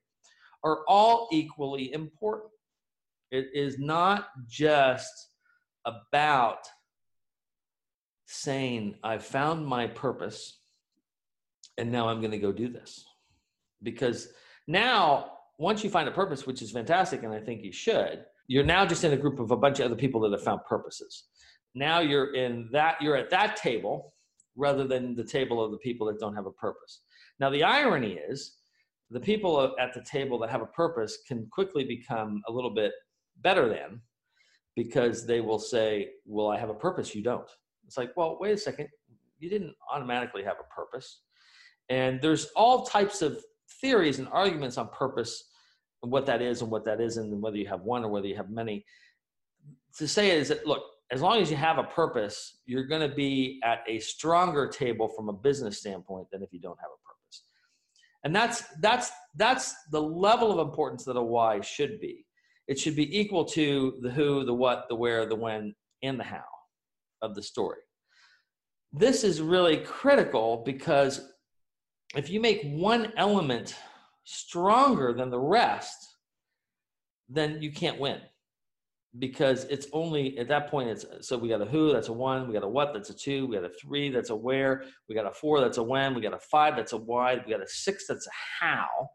are 0.64 0.80
all 0.88 1.28
equally 1.34 1.92
important. 1.92 2.52
It 3.30 3.48
is 3.54 3.78
not 3.78 4.30
just 4.48 5.12
about 5.86 6.60
saying, 8.26 8.96
I've 9.04 9.26
found 9.26 9.66
my 9.66 9.88
purpose 9.88 10.60
and 11.78 11.92
now 11.92 12.10
I'm 12.10 12.20
going 12.20 12.32
to 12.32 12.38
go 12.38 12.52
do 12.52 12.70
this. 12.70 13.06
Because 13.84 14.30
now, 14.68 15.32
once 15.60 15.84
you 15.84 15.90
find 15.90 16.10
a 16.10 16.12
purpose, 16.12 16.48
which 16.48 16.62
is 16.62 16.72
fantastic, 16.72 17.24
and 17.24 17.34
I 17.34 17.40
think 17.40 17.64
you 17.64 17.72
should, 17.72 18.26
you're 18.48 18.64
now 18.64 18.86
just 18.86 19.04
in 19.04 19.14
a 19.14 19.18
group 19.18 19.40
of 19.40 19.52
a 19.52 19.58
bunch 19.58 19.80
of 19.80 19.86
other 19.86 19.96
people 19.96 20.22
that 20.22 20.32
have 20.32 20.44
found 20.44 20.62
purposes. 20.68 21.26
Now 21.76 22.00
you're 22.00 22.34
in 22.34 22.70
that, 22.72 23.02
you're 23.02 23.18
at 23.18 23.30
that 23.30 23.56
table 23.58 24.14
rather 24.56 24.88
than 24.88 25.16
the 25.16 25.24
table 25.24 25.64
of 25.64 25.72
the 25.72 25.78
people 25.78 26.08
that 26.08 26.20
don't 26.20 26.36
have 26.36 26.48
a 26.48 26.52
purpose. 26.52 27.02
Now, 27.40 27.50
the 27.50 27.64
irony 27.64 28.20
is 28.30 28.58
the 29.12 29.20
people 29.20 29.76
at 29.80 29.94
the 29.94 30.02
table 30.02 30.40
that 30.40 30.50
have 30.50 30.62
a 30.62 30.68
purpose 30.68 31.20
can 31.28 31.48
quickly 31.52 31.84
become 31.86 32.42
a 32.48 32.52
little 32.52 32.74
bit 32.74 32.92
better 33.38 33.70
than 33.70 34.02
because 34.76 35.26
they 35.26 35.40
will 35.40 35.60
say, 35.60 36.10
Well, 36.26 36.50
I 36.50 36.58
have 36.60 36.70
a 36.70 36.74
purpose, 36.74 37.16
you 37.16 37.24
don't. 37.24 37.50
It's 37.86 37.98
like, 37.98 38.12
Well, 38.18 38.38
wait 38.40 38.54
a 38.54 38.58
second, 38.58 38.90
you 39.40 39.50
didn't 39.50 39.74
automatically 39.94 40.44
have 40.44 40.58
a 40.60 40.74
purpose. 40.74 41.22
And 41.90 42.20
there's 42.22 42.48
all 42.56 42.86
types 42.86 43.22
of 43.22 43.40
theories 43.80 44.20
and 44.20 44.28
arguments 44.32 44.78
on 44.78 44.90
purpose 44.90 45.44
what 46.02 46.26
that 46.26 46.42
is 46.42 46.62
and 46.62 46.72
what 46.72 46.86
that 46.86 47.02
isn't, 47.02 47.32
and 47.32 47.42
whether 47.42 47.58
you 47.58 47.68
have 47.68 47.82
one 47.82 48.04
or 48.04 48.10
whether 48.10 48.28
you 48.28 48.36
have 48.36 48.50
many. 48.50 48.86
To 49.98 50.08
say 50.08 50.32
is 50.32 50.50
that 50.50 50.68
look, 50.68 50.84
as 51.12 51.22
long 51.22 51.42
as 51.42 51.50
you 51.50 51.58
have 51.58 51.78
a 51.78 51.84
purpose, 51.84 52.60
you're 52.66 52.86
going 52.86 53.08
to 53.08 53.16
be 53.16 53.60
at 53.64 53.80
a 53.88 54.00
stronger 54.00 54.68
table 54.68 55.08
from 55.08 55.30
a 55.30 55.34
business 55.34 55.80
standpoint 55.80 56.28
than 56.32 56.44
if 56.44 56.52
you 56.52 56.60
don't 56.60 56.78
have 56.80 56.90
a 56.90 57.02
purpose. 57.08 57.44
And 58.24 58.36
that's 58.36 58.64
that's 58.82 59.12
that's 59.36 59.74
the 59.92 60.02
level 60.02 60.52
of 60.52 60.68
importance 60.68 61.06
that 61.06 61.18
a 61.18 61.24
why 61.24 61.62
should 61.62 62.00
be. 62.00 62.26
It 62.68 62.78
should 62.78 62.96
be 62.96 63.18
equal 63.18 63.46
to 63.46 63.98
the 64.02 64.12
who, 64.12 64.44
the 64.44 64.54
what, 64.54 64.86
the 64.90 64.96
where, 64.96 65.26
the 65.26 65.36
when, 65.36 65.74
and 66.04 66.20
the 66.20 66.24
how 66.24 66.44
of 67.22 67.34
the 67.34 67.42
story. 67.42 67.80
This 68.92 69.24
is 69.24 69.42
really 69.42 69.78
critical 69.78 70.64
because 70.66 71.32
if 72.16 72.30
you 72.30 72.40
make 72.40 72.62
one 72.64 73.14
element 73.18 73.76
stronger 74.28 75.14
than 75.14 75.30
the 75.30 75.40
rest, 75.40 76.16
then 77.30 77.62
you 77.62 77.72
can't 77.72 77.98
win. 77.98 78.20
Because 79.20 79.64
it's 79.66 79.88
only 79.94 80.38
at 80.38 80.50
that 80.50 80.70
point 80.70 80.90
it's 80.90 81.06
so 81.22 81.38
we 81.38 81.48
got 81.48 81.62
a 81.62 81.66
who 81.66 81.94
that's 81.94 82.10
a 82.10 82.14
one 82.14 82.46
we 82.46 82.54
got 82.54 82.64
a 82.64 82.68
what 82.68 82.94
that's 82.94 83.10
a 83.10 83.14
two 83.14 83.48
we 83.48 83.56
got 83.56 83.64
a 83.64 83.72
three 83.82 84.12
that's 84.12 84.30
a 84.30 84.36
where 84.36 84.84
we 85.08 85.16
got 85.16 85.26
a 85.26 85.32
four 85.32 85.62
that's 85.62 85.78
a 85.78 85.84
when 85.84 86.14
we 86.14 86.22
got 86.22 86.34
a 86.34 86.40
five 86.40 86.76
that's 86.76 86.92
a 86.92 86.98
why 86.98 87.36
we 87.36 87.52
got 87.52 87.64
a 87.64 87.68
six 87.68 88.06
that's 88.06 88.28
a 88.28 88.32
how. 88.60 89.10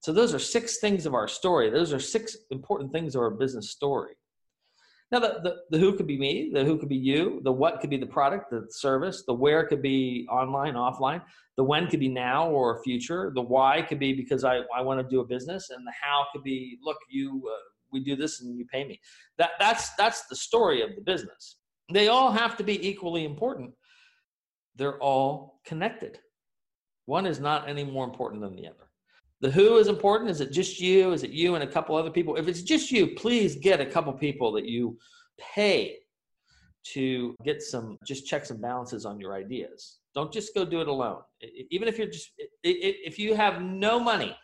So 0.00 0.12
those 0.12 0.34
are 0.34 0.38
six 0.38 0.78
things 0.78 1.06
of 1.06 1.14
our 1.14 1.26
story. 1.26 1.70
Those 1.70 1.94
are 1.94 1.98
six 1.98 2.36
important 2.50 2.92
things 2.92 3.14
of 3.16 3.22
our 3.22 3.30
business 3.30 3.70
story 3.70 4.14
now, 5.14 5.20
the, 5.20 5.40
the, 5.42 5.56
the, 5.70 5.78
who 5.78 5.96
could 5.96 6.08
be 6.08 6.18
me, 6.18 6.50
the 6.52 6.64
who 6.64 6.76
could 6.76 6.88
be 6.88 6.96
you, 6.96 7.40
the 7.44 7.52
what 7.52 7.80
could 7.80 7.88
be 7.88 7.96
the 7.96 8.06
product, 8.06 8.50
the 8.50 8.66
service, 8.70 9.22
the 9.24 9.32
where 9.32 9.64
could 9.64 9.80
be 9.80 10.26
online, 10.28 10.74
offline, 10.74 11.22
the 11.56 11.62
when 11.62 11.86
could 11.86 12.00
be 12.00 12.08
now 12.08 12.50
or 12.50 12.82
future, 12.82 13.30
the 13.32 13.40
why 13.40 13.80
could 13.82 14.00
be 14.00 14.12
because 14.12 14.42
I, 14.42 14.62
I 14.76 14.80
want 14.82 15.00
to 15.00 15.08
do 15.08 15.20
a 15.20 15.24
business, 15.24 15.70
and 15.70 15.86
the 15.86 15.92
how 16.00 16.26
could 16.32 16.42
be 16.42 16.78
look, 16.82 16.96
you 17.08 17.42
uh, 17.48 17.56
we 17.92 18.00
do 18.00 18.16
this 18.16 18.40
and 18.40 18.58
you 18.58 18.66
pay 18.66 18.84
me. 18.84 19.00
That 19.38 19.50
that's 19.60 19.94
that's 19.94 20.26
the 20.26 20.34
story 20.34 20.82
of 20.82 20.96
the 20.96 21.02
business. 21.02 21.58
They 21.92 22.08
all 22.08 22.32
have 22.32 22.56
to 22.56 22.64
be 22.64 22.86
equally 22.86 23.24
important. 23.24 23.70
They're 24.74 24.98
all 24.98 25.60
connected. 25.64 26.18
One 27.06 27.24
is 27.24 27.38
not 27.38 27.68
any 27.68 27.84
more 27.84 28.04
important 28.04 28.42
than 28.42 28.56
the 28.56 28.66
other. 28.66 28.88
The 29.40 29.50
who 29.50 29.76
is 29.76 29.88
important. 29.88 30.30
Is 30.30 30.40
it 30.40 30.52
just 30.52 30.80
you? 30.80 31.12
Is 31.12 31.22
it 31.22 31.30
you 31.30 31.54
and 31.54 31.64
a 31.64 31.66
couple 31.66 31.96
other 31.96 32.10
people? 32.10 32.36
If 32.36 32.48
it's 32.48 32.62
just 32.62 32.90
you, 32.90 33.08
please 33.08 33.56
get 33.56 33.80
a 33.80 33.86
couple 33.86 34.12
people 34.12 34.52
that 34.52 34.66
you 34.66 34.98
pay 35.38 35.98
to 36.92 37.34
get 37.44 37.62
some 37.62 37.98
just 38.06 38.26
checks 38.26 38.50
and 38.50 38.60
balances 38.60 39.04
on 39.06 39.18
your 39.18 39.34
ideas. 39.34 39.98
Don't 40.14 40.32
just 40.32 40.54
go 40.54 40.64
do 40.64 40.80
it 40.80 40.88
alone. 40.88 41.20
Even 41.70 41.88
if 41.88 41.98
you're 41.98 42.06
just 42.06 42.30
if 42.62 43.18
you 43.18 43.34
have 43.34 43.60
no 43.60 43.98
money, 43.98 44.36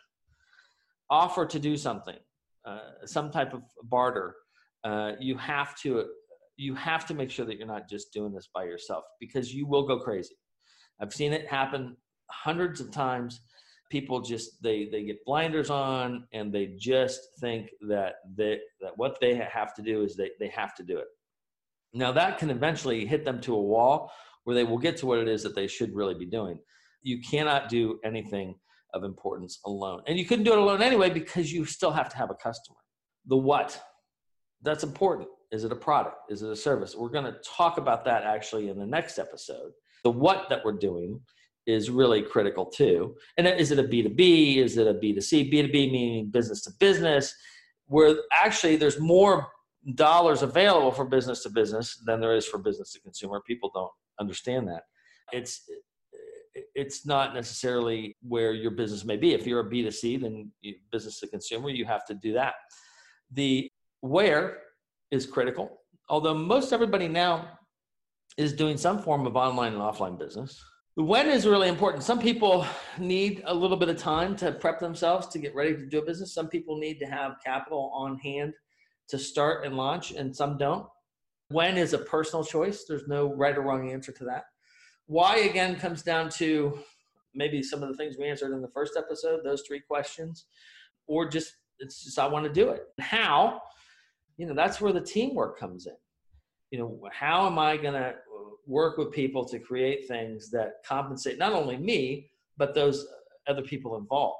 offer 1.09 1.45
to 1.45 1.59
do 1.59 1.77
something, 1.77 2.17
uh, 2.65 3.05
some 3.05 3.31
type 3.31 3.53
of 3.53 3.61
barter. 3.83 4.35
Uh, 4.83 5.13
you 5.19 5.37
have 5.37 5.75
to 5.79 6.05
you 6.57 6.75
have 6.75 7.05
to 7.05 7.13
make 7.13 7.31
sure 7.31 7.45
that 7.45 7.57
you're 7.57 7.67
not 7.67 7.89
just 7.89 8.11
doing 8.11 8.33
this 8.33 8.49
by 8.53 8.63
yourself 8.63 9.03
because 9.19 9.53
you 9.53 9.65
will 9.65 9.85
go 9.87 9.99
crazy. 9.99 10.35
I've 10.99 11.13
seen 11.13 11.33
it 11.33 11.47
happen 11.47 11.97
hundreds 12.29 12.81
of 12.81 12.91
times 12.91 13.41
people 13.91 14.21
just 14.21 14.61
they 14.63 14.87
they 14.91 15.03
get 15.03 15.23
blinders 15.25 15.69
on 15.69 16.25
and 16.33 16.51
they 16.51 16.75
just 16.79 17.19
think 17.39 17.69
that 17.87 18.15
they 18.35 18.59
that 18.81 18.97
what 18.97 19.17
they 19.21 19.35
have 19.35 19.75
to 19.75 19.81
do 19.81 20.01
is 20.01 20.15
they 20.15 20.31
they 20.39 20.47
have 20.47 20.73
to 20.73 20.83
do 20.83 20.97
it 20.97 21.07
now 21.93 22.11
that 22.11 22.39
can 22.39 22.49
eventually 22.49 23.05
hit 23.05 23.23
them 23.23 23.39
to 23.41 23.53
a 23.53 23.61
wall 23.61 24.11
where 24.45 24.55
they 24.55 24.63
will 24.63 24.77
get 24.77 24.97
to 24.97 25.05
what 25.05 25.19
it 25.19 25.27
is 25.27 25.43
that 25.43 25.55
they 25.55 25.67
should 25.67 25.93
really 25.93 26.15
be 26.15 26.25
doing 26.25 26.57
You 27.03 27.21
cannot 27.21 27.69
do 27.69 27.99
anything 28.03 28.55
of 28.93 29.03
importance 29.03 29.59
alone. 29.65 30.01
And 30.07 30.17
you 30.17 30.25
couldn't 30.25 30.45
do 30.45 30.53
it 30.53 30.57
alone 30.57 30.81
anyway 30.81 31.09
because 31.09 31.51
you 31.51 31.65
still 31.65 31.91
have 31.91 32.09
to 32.09 32.17
have 32.17 32.29
a 32.29 32.35
customer. 32.35 32.77
The 33.27 33.37
what? 33.37 33.81
That's 34.61 34.83
important. 34.83 35.29
Is 35.51 35.63
it 35.63 35.71
a 35.71 35.75
product? 35.75 36.17
Is 36.29 36.41
it 36.41 36.49
a 36.49 36.55
service? 36.55 36.95
We're 36.95 37.09
going 37.09 37.25
to 37.25 37.37
talk 37.45 37.77
about 37.77 38.05
that 38.05 38.23
actually 38.23 38.69
in 38.69 38.77
the 38.77 38.85
next 38.85 39.19
episode. 39.19 39.71
The 40.03 40.11
what 40.11 40.49
that 40.49 40.63
we're 40.63 40.77
doing 40.77 41.19
is 41.67 41.89
really 41.89 42.21
critical 42.21 42.65
too. 42.65 43.15
And 43.37 43.47
is 43.47 43.71
it 43.71 43.79
a 43.79 43.83
B2B? 43.83 44.57
Is 44.57 44.77
it 44.77 44.87
a 44.87 44.93
B2C? 44.93 45.51
B2B 45.53 45.91
meaning 45.91 46.29
business 46.29 46.63
to 46.63 46.71
business, 46.79 47.33
where 47.85 48.15
actually 48.33 48.75
there's 48.75 48.99
more 48.99 49.47
dollars 49.95 50.41
available 50.43 50.91
for 50.91 51.05
business 51.05 51.43
to 51.43 51.49
business 51.49 52.01
than 52.05 52.19
there 52.19 52.35
is 52.35 52.45
for 52.45 52.57
business 52.57 52.93
to 52.93 52.99
consumer. 53.01 53.41
People 53.45 53.71
don't 53.73 53.91
understand 54.19 54.67
that. 54.67 54.83
It's 55.31 55.69
it's 56.75 57.05
not 57.05 57.33
necessarily 57.33 58.15
where 58.21 58.53
your 58.53 58.71
business 58.71 59.05
may 59.05 59.17
be. 59.17 59.33
If 59.33 59.47
you're 59.47 59.61
a 59.61 59.69
B2C, 59.69 60.21
then 60.21 60.51
you, 60.61 60.75
business 60.91 61.19
to 61.21 61.27
consumer, 61.27 61.69
you 61.69 61.85
have 61.85 62.05
to 62.05 62.13
do 62.13 62.33
that. 62.33 62.55
The 63.31 63.71
where 64.01 64.57
is 65.11 65.25
critical, 65.25 65.81
although 66.09 66.33
most 66.33 66.73
everybody 66.73 67.07
now 67.07 67.57
is 68.37 68.53
doing 68.53 68.77
some 68.77 68.99
form 69.01 69.25
of 69.25 69.35
online 69.35 69.73
and 69.73 69.81
offline 69.81 70.17
business. 70.17 70.61
The 70.97 71.03
when 71.03 71.29
is 71.29 71.47
really 71.47 71.69
important. 71.69 72.03
Some 72.03 72.19
people 72.19 72.65
need 72.97 73.43
a 73.45 73.53
little 73.53 73.77
bit 73.77 73.87
of 73.87 73.97
time 73.97 74.35
to 74.37 74.51
prep 74.51 74.79
themselves 74.79 75.27
to 75.27 75.39
get 75.39 75.55
ready 75.55 75.73
to 75.73 75.85
do 75.85 75.99
a 75.99 76.05
business. 76.05 76.33
Some 76.33 76.49
people 76.49 76.77
need 76.77 76.99
to 76.99 77.05
have 77.05 77.37
capital 77.43 77.91
on 77.93 78.17
hand 78.17 78.53
to 79.07 79.17
start 79.17 79.65
and 79.65 79.77
launch, 79.77 80.11
and 80.11 80.35
some 80.35 80.57
don't. 80.57 80.85
When 81.47 81.77
is 81.77 81.93
a 81.93 81.97
personal 81.97 82.43
choice. 82.43 82.83
There's 82.85 83.07
no 83.07 83.33
right 83.33 83.57
or 83.57 83.61
wrong 83.61 83.89
answer 83.89 84.11
to 84.11 84.25
that. 84.25 84.45
Why, 85.05 85.37
again, 85.37 85.77
comes 85.77 86.01
down 86.01 86.29
to 86.31 86.77
maybe 87.33 87.63
some 87.63 87.81
of 87.83 87.89
the 87.89 87.95
things 87.95 88.17
we 88.17 88.27
answered 88.27 88.53
in 88.53 88.61
the 88.61 88.67
first 88.67 88.97
episode, 88.97 89.45
those 89.45 89.63
three 89.65 89.79
questions, 89.79 90.45
or 91.07 91.29
just 91.29 91.53
it's 91.79 92.03
just 92.03 92.19
I 92.19 92.27
want 92.27 92.45
to 92.45 92.51
do 92.53 92.69
it. 92.69 92.83
How, 92.99 93.61
you 94.35 94.45
know, 94.45 94.53
that's 94.53 94.81
where 94.81 94.91
the 94.91 95.01
teamwork 95.01 95.57
comes 95.57 95.87
in. 95.87 95.95
You 96.71 96.79
know, 96.79 97.09
how 97.11 97.45
am 97.45 97.59
I 97.59 97.77
going 97.77 97.93
to 97.93 98.09
uh, 98.09 98.13
work 98.65 98.97
with 98.97 99.11
people 99.11 99.45
to 99.45 99.59
create 99.59 100.07
things 100.07 100.49
that 100.51 100.83
compensate 100.85 101.37
not 101.37 101.53
only 101.53 101.77
me, 101.77 102.31
but 102.57 102.73
those 102.73 103.05
uh, 103.05 103.51
other 103.51 103.61
people 103.61 103.97
involved? 103.97 104.37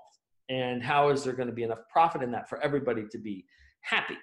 And 0.50 0.82
how 0.82 1.10
is 1.10 1.24
there 1.24 1.34
going 1.34 1.50
to 1.50 1.54
be 1.54 1.64
enough 1.64 1.82
profit 1.92 2.24
in 2.24 2.32
that 2.32 2.50
for 2.50 2.62
everybody 2.62 3.06
to 3.12 3.18
be 3.18 3.46
happy? 3.82 4.18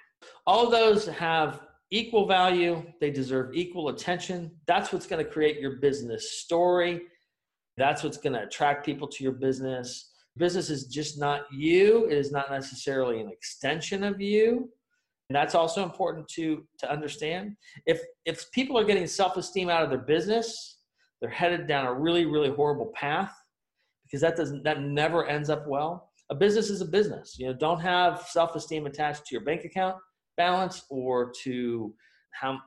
All 0.47 0.69
those 0.69 1.07
have 1.07 1.61
equal 1.91 2.27
value, 2.27 2.83
they 3.01 3.11
deserve 3.11 3.55
equal 3.55 3.89
attention. 3.89 4.51
That's 4.67 4.93
what's 4.93 5.07
going 5.07 5.25
to 5.25 5.31
create 5.31 5.61
your 5.61 5.77
business 5.77 6.41
story. 6.41 7.03
That's 7.77 8.03
what's 8.03 8.19
going 8.19 8.35
to 8.35 8.43
attract 8.43 8.85
people 8.85 9.09
to 9.09 9.23
your 9.23 9.33
business. 9.33 10.11
Business 10.37 10.71
is 10.71 10.87
just 10.87 11.19
not 11.19 11.47
you, 11.53 12.07
it 12.07 12.17
is 12.17 12.31
not 12.31 12.51
necessarily 12.51 13.21
an 13.21 13.29
extension 13.29 14.05
of 14.05 14.21
you. 14.21 14.71
And 15.29 15.37
that's 15.37 15.55
also 15.55 15.83
important 15.83 16.27
to, 16.29 16.65
to 16.79 16.91
understand. 16.91 17.55
If, 17.87 18.01
if 18.25 18.51
people 18.53 18.79
are 18.79 18.85
getting 18.85 19.07
self 19.07 19.37
esteem 19.37 19.69
out 19.69 19.83
of 19.83 19.91
their 19.91 19.99
business, 19.99 20.79
they're 21.21 21.31
headed 21.31 21.67
down 21.67 21.87
a 21.87 21.93
really, 21.93 22.25
really 22.25 22.51
horrible 22.51 22.93
path 22.95 23.35
because 24.05 24.21
that 24.23 24.37
doesn't 24.37 24.65
that 24.65 24.81
never 24.81 25.27
ends 25.27 25.51
up 25.51 25.67
well. 25.67 26.11
A 26.31 26.35
business 26.35 26.71
is 26.71 26.81
a 26.81 26.87
business. 26.87 27.37
You 27.39 27.49
know, 27.49 27.53
don't 27.53 27.81
have 27.81 28.23
self 28.23 28.55
esteem 28.55 28.87
attached 28.87 29.27
to 29.27 29.35
your 29.35 29.45
bank 29.45 29.65
account 29.65 29.97
balance 30.37 30.85
or 30.89 31.33
to 31.43 31.95
how 32.33 32.59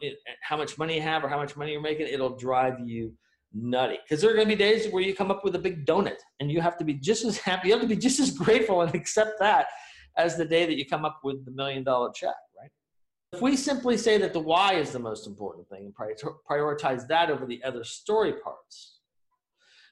how 0.44 0.58
much 0.58 0.78
money 0.78 0.96
you 0.96 1.02
have 1.02 1.24
or 1.24 1.30
how 1.30 1.38
much 1.38 1.56
money 1.56 1.72
you're 1.72 1.82
making, 1.82 2.08
it'll 2.08 2.36
drive 2.36 2.80
you 2.86 3.14
nutty. 3.54 3.98
Because 4.04 4.22
there 4.22 4.30
are 4.30 4.36
going 4.36 4.48
to 4.48 4.56
be 4.56 4.60
days 4.60 4.92
where 4.92 5.02
you 5.02 5.16
come 5.16 5.32
up 5.32 5.44
with 5.44 5.56
a 5.56 5.60
big 5.60 5.86
donut, 5.86 6.18
and 6.40 6.52
you 6.52 6.62
have 6.62 6.78
to 6.78 6.86
be 6.86 6.94
just 6.94 7.26
as 7.26 7.38
happy, 7.38 7.70
you 7.70 7.74
have 7.74 7.82
to 7.82 7.88
be 7.88 7.96
just 7.96 8.20
as 8.20 8.32
grateful 8.38 8.82
and 8.82 8.94
accept 8.94 9.40
that 9.40 9.68
as 10.18 10.38
the 10.38 10.46
day 10.46 10.66
that 10.66 10.78
you 10.78 10.86
come 10.86 11.06
up 11.06 11.20
with 11.24 11.44
the 11.46 11.52
million 11.52 11.84
dollar 11.84 12.12
check? 12.14 12.36
If 13.34 13.42
we 13.42 13.56
simply 13.56 13.98
say 13.98 14.18
that 14.18 14.34
the 14.34 14.40
why 14.40 14.74
is 14.74 14.92
the 14.92 15.00
most 15.00 15.26
important 15.26 15.70
thing 15.70 15.94
and 15.98 16.30
prioritize 16.50 17.08
that 17.08 17.30
over 17.30 17.46
the 17.46 17.64
other 17.64 17.84
story 17.84 18.34
parts, 18.34 19.00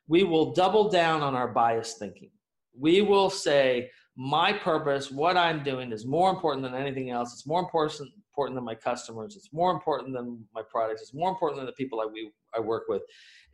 we 0.07 0.23
will 0.23 0.53
double 0.53 0.89
down 0.89 1.21
on 1.21 1.35
our 1.35 1.47
bias 1.47 1.95
thinking. 1.97 2.31
We 2.77 3.01
will 3.01 3.29
say, 3.29 3.91
my 4.17 4.51
purpose, 4.51 5.09
what 5.09 5.37
I'm 5.37 5.63
doing 5.63 5.93
is 5.93 6.05
more 6.05 6.29
important 6.29 6.63
than 6.63 6.75
anything 6.75 7.11
else. 7.11 7.31
It's 7.31 7.47
more 7.47 7.61
important 7.61 8.11
important 8.39 8.55
than 8.55 8.65
my 8.65 8.75
customers. 8.75 9.35
It's 9.35 9.51
more 9.51 9.71
important 9.71 10.13
than 10.13 10.45
my 10.53 10.61
products. 10.69 11.01
It's 11.01 11.13
more 11.13 11.29
important 11.29 11.59
than 11.59 11.65
the 11.65 11.73
people 11.73 11.99
I 11.99 12.05
we 12.05 12.31
I 12.55 12.59
work 12.59 12.83
with, 12.87 13.01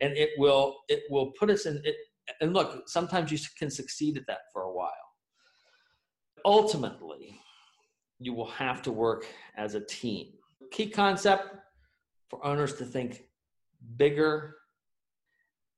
and 0.00 0.12
it 0.16 0.30
will 0.38 0.76
it 0.88 1.02
will 1.10 1.32
put 1.38 1.50
us 1.50 1.66
in 1.66 1.80
it. 1.84 1.96
And 2.40 2.52
look, 2.52 2.88
sometimes 2.88 3.30
you 3.30 3.38
can 3.58 3.70
succeed 3.70 4.16
at 4.16 4.26
that 4.26 4.40
for 4.52 4.62
a 4.62 4.72
while. 4.72 4.90
Ultimately, 6.44 7.40
you 8.18 8.32
will 8.32 8.50
have 8.50 8.82
to 8.82 8.92
work 8.92 9.26
as 9.56 9.74
a 9.74 9.80
team. 9.80 10.28
Key 10.70 10.88
concept 10.88 11.54
for 12.28 12.44
owners 12.44 12.74
to 12.74 12.84
think 12.84 13.22
bigger 13.96 14.56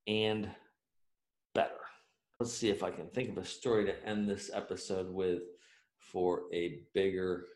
and 0.06 0.48
better. 1.54 1.74
Let's 2.40 2.52
see 2.52 2.70
if 2.70 2.82
I 2.82 2.90
can 2.90 3.08
think 3.08 3.30
of 3.30 3.38
a 3.38 3.44
story 3.44 3.84
to 3.86 4.06
end 4.06 4.28
this 4.28 4.50
episode 4.52 5.12
with 5.12 5.42
for 5.98 6.42
a 6.52 6.80
bigger 6.94 7.46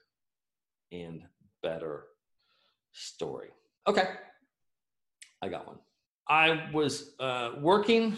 and 0.91 1.23
better 1.63 2.05
story. 2.93 3.49
Okay, 3.87 4.09
I 5.41 5.49
got 5.49 5.67
one. 5.67 5.79
I 6.29 6.69
was 6.73 7.15
uh, 7.19 7.53
working, 7.61 8.17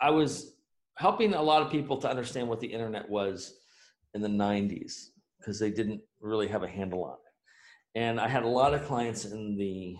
I 0.00 0.10
was 0.10 0.54
helping 0.96 1.34
a 1.34 1.42
lot 1.42 1.62
of 1.62 1.70
people 1.70 1.96
to 1.98 2.08
understand 2.08 2.48
what 2.48 2.60
the 2.60 2.66
internet 2.66 3.08
was 3.08 3.54
in 4.14 4.22
the 4.22 4.28
90s 4.28 5.08
because 5.46 5.60
they 5.60 5.70
didn't 5.70 6.00
really 6.20 6.48
have 6.48 6.64
a 6.64 6.68
handle 6.68 7.04
on 7.04 7.12
it. 7.14 8.00
And 8.00 8.20
I 8.20 8.28
had 8.28 8.42
a 8.42 8.48
lot 8.48 8.74
of 8.74 8.84
clients 8.84 9.24
in 9.24 9.56
the 9.56 9.96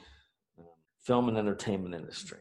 um, 0.59 0.67
film 1.05 1.29
and 1.29 1.39
entertainment 1.39 1.95
industry 1.95 2.41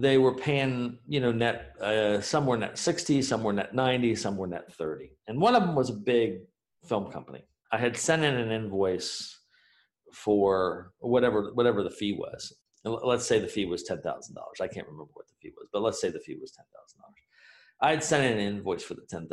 they 0.00 0.18
were 0.18 0.34
paying, 0.34 0.98
you 1.06 1.20
know, 1.20 1.32
net, 1.32 1.74
uh, 1.80 2.20
some 2.20 2.46
were 2.46 2.56
net 2.56 2.78
60, 2.78 3.22
some 3.22 3.42
were 3.42 3.52
net 3.52 3.74
90, 3.74 4.14
some 4.16 4.36
were 4.36 4.46
net 4.46 4.72
30. 4.72 5.10
And 5.28 5.40
one 5.40 5.54
of 5.54 5.62
them 5.62 5.74
was 5.74 5.90
a 5.90 5.94
big 5.94 6.40
film 6.86 7.10
company. 7.10 7.44
I 7.72 7.78
had 7.78 7.96
sent 7.96 8.24
in 8.24 8.34
an 8.34 8.50
invoice 8.50 9.38
for 10.12 10.92
whatever, 10.98 11.52
whatever 11.54 11.82
the 11.82 11.90
fee 11.90 12.12
was. 12.12 12.52
Let's 12.84 13.26
say 13.26 13.40
the 13.40 13.48
fee 13.48 13.64
was 13.64 13.88
$10,000. 13.88 14.02
I 14.60 14.68
can't 14.68 14.86
remember 14.86 15.10
what 15.14 15.26
the 15.26 15.34
fee 15.42 15.52
was, 15.56 15.68
but 15.72 15.82
let's 15.82 16.00
say 16.00 16.08
the 16.10 16.20
fee 16.20 16.36
was 16.40 16.52
$10,000. 16.52 16.62
I 17.80 17.90
had 17.90 18.04
sent 18.04 18.24
in 18.24 18.38
an 18.38 18.56
invoice 18.56 18.84
for 18.84 18.94
the 18.94 19.02
$10,000. 19.02 19.28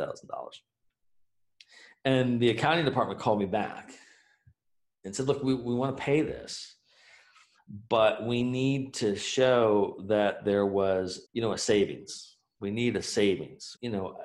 And 2.04 2.38
the 2.38 2.50
accounting 2.50 2.84
department 2.84 3.18
called 3.18 3.38
me 3.38 3.46
back 3.46 3.92
and 5.04 5.14
said, 5.14 5.26
look, 5.26 5.42
we, 5.42 5.54
we 5.54 5.74
want 5.74 5.96
to 5.96 6.02
pay 6.02 6.20
this 6.22 6.74
but 7.88 8.26
we 8.26 8.42
need 8.42 8.94
to 8.94 9.16
show 9.16 9.96
that 10.06 10.44
there 10.44 10.66
was 10.66 11.28
you 11.32 11.42
know 11.42 11.52
a 11.52 11.58
savings. 11.58 12.36
We 12.60 12.70
need 12.70 12.96
a 12.96 13.02
savings. 13.02 13.76
You 13.80 13.90
know 13.90 14.16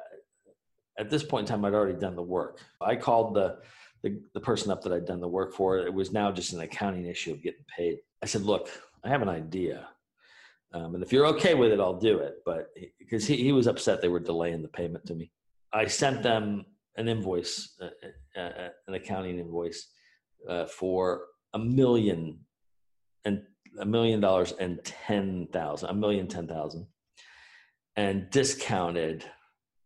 at 0.98 1.10
this 1.10 1.24
point 1.24 1.48
in 1.50 1.56
time 1.56 1.64
i'd 1.64 1.74
already 1.74 1.98
done 1.98 2.16
the 2.16 2.22
work. 2.22 2.60
I 2.82 2.96
called 2.96 3.36
the 3.36 3.60
the, 4.02 4.22
the 4.34 4.40
person 4.40 4.72
up 4.72 4.82
that 4.84 4.94
i'd 4.94 5.06
done 5.06 5.22
the 5.22 5.28
work 5.28 5.54
for. 5.54 5.80
It 5.80 5.94
was 5.94 6.12
now 6.12 6.32
just 6.32 6.54
an 6.54 6.62
accounting 6.62 7.06
issue 7.06 7.32
of 7.32 7.42
getting 7.42 7.66
paid. 7.76 8.00
I 8.22 8.26
said 8.26 8.44
look 8.44 8.70
i 9.04 9.08
have 9.08 9.22
an 9.22 9.30
idea 9.30 9.88
um, 10.74 10.94
and 10.94 11.04
if 11.04 11.14
you're 11.14 11.26
okay 11.28 11.56
with 11.56 11.72
it 11.72 11.80
i'll 11.80 12.00
do 12.00 12.20
it. 12.20 12.40
But 12.46 12.70
because 12.98 13.26
he, 13.26 13.38
he 13.38 13.52
was 13.52 13.68
upset 13.68 14.02
they 14.02 14.10
were 14.10 14.20
delaying 14.20 14.62
the 14.62 14.68
payment 14.68 15.06
to 15.08 15.16
me. 15.16 15.32
I 15.72 15.86
sent 15.86 16.24
them 16.24 16.66
an 16.98 17.08
invoice 17.08 17.78
uh, 17.82 18.40
uh, 18.40 18.70
an 18.88 18.94
accounting 18.94 19.40
invoice 19.40 19.92
uh, 20.48 20.66
for 20.66 21.26
a 21.54 21.60
million 21.60 22.40
and 23.26 23.42
a 23.80 23.86
million 23.86 24.20
dollars 24.20 24.54
and 24.60 24.84
ten 24.84 25.48
thousand, 25.52 25.90
a 25.90 25.94
million 25.94 26.28
ten 26.28 26.48
thousand, 26.48 26.88
and 27.96 28.30
discounted 28.32 29.26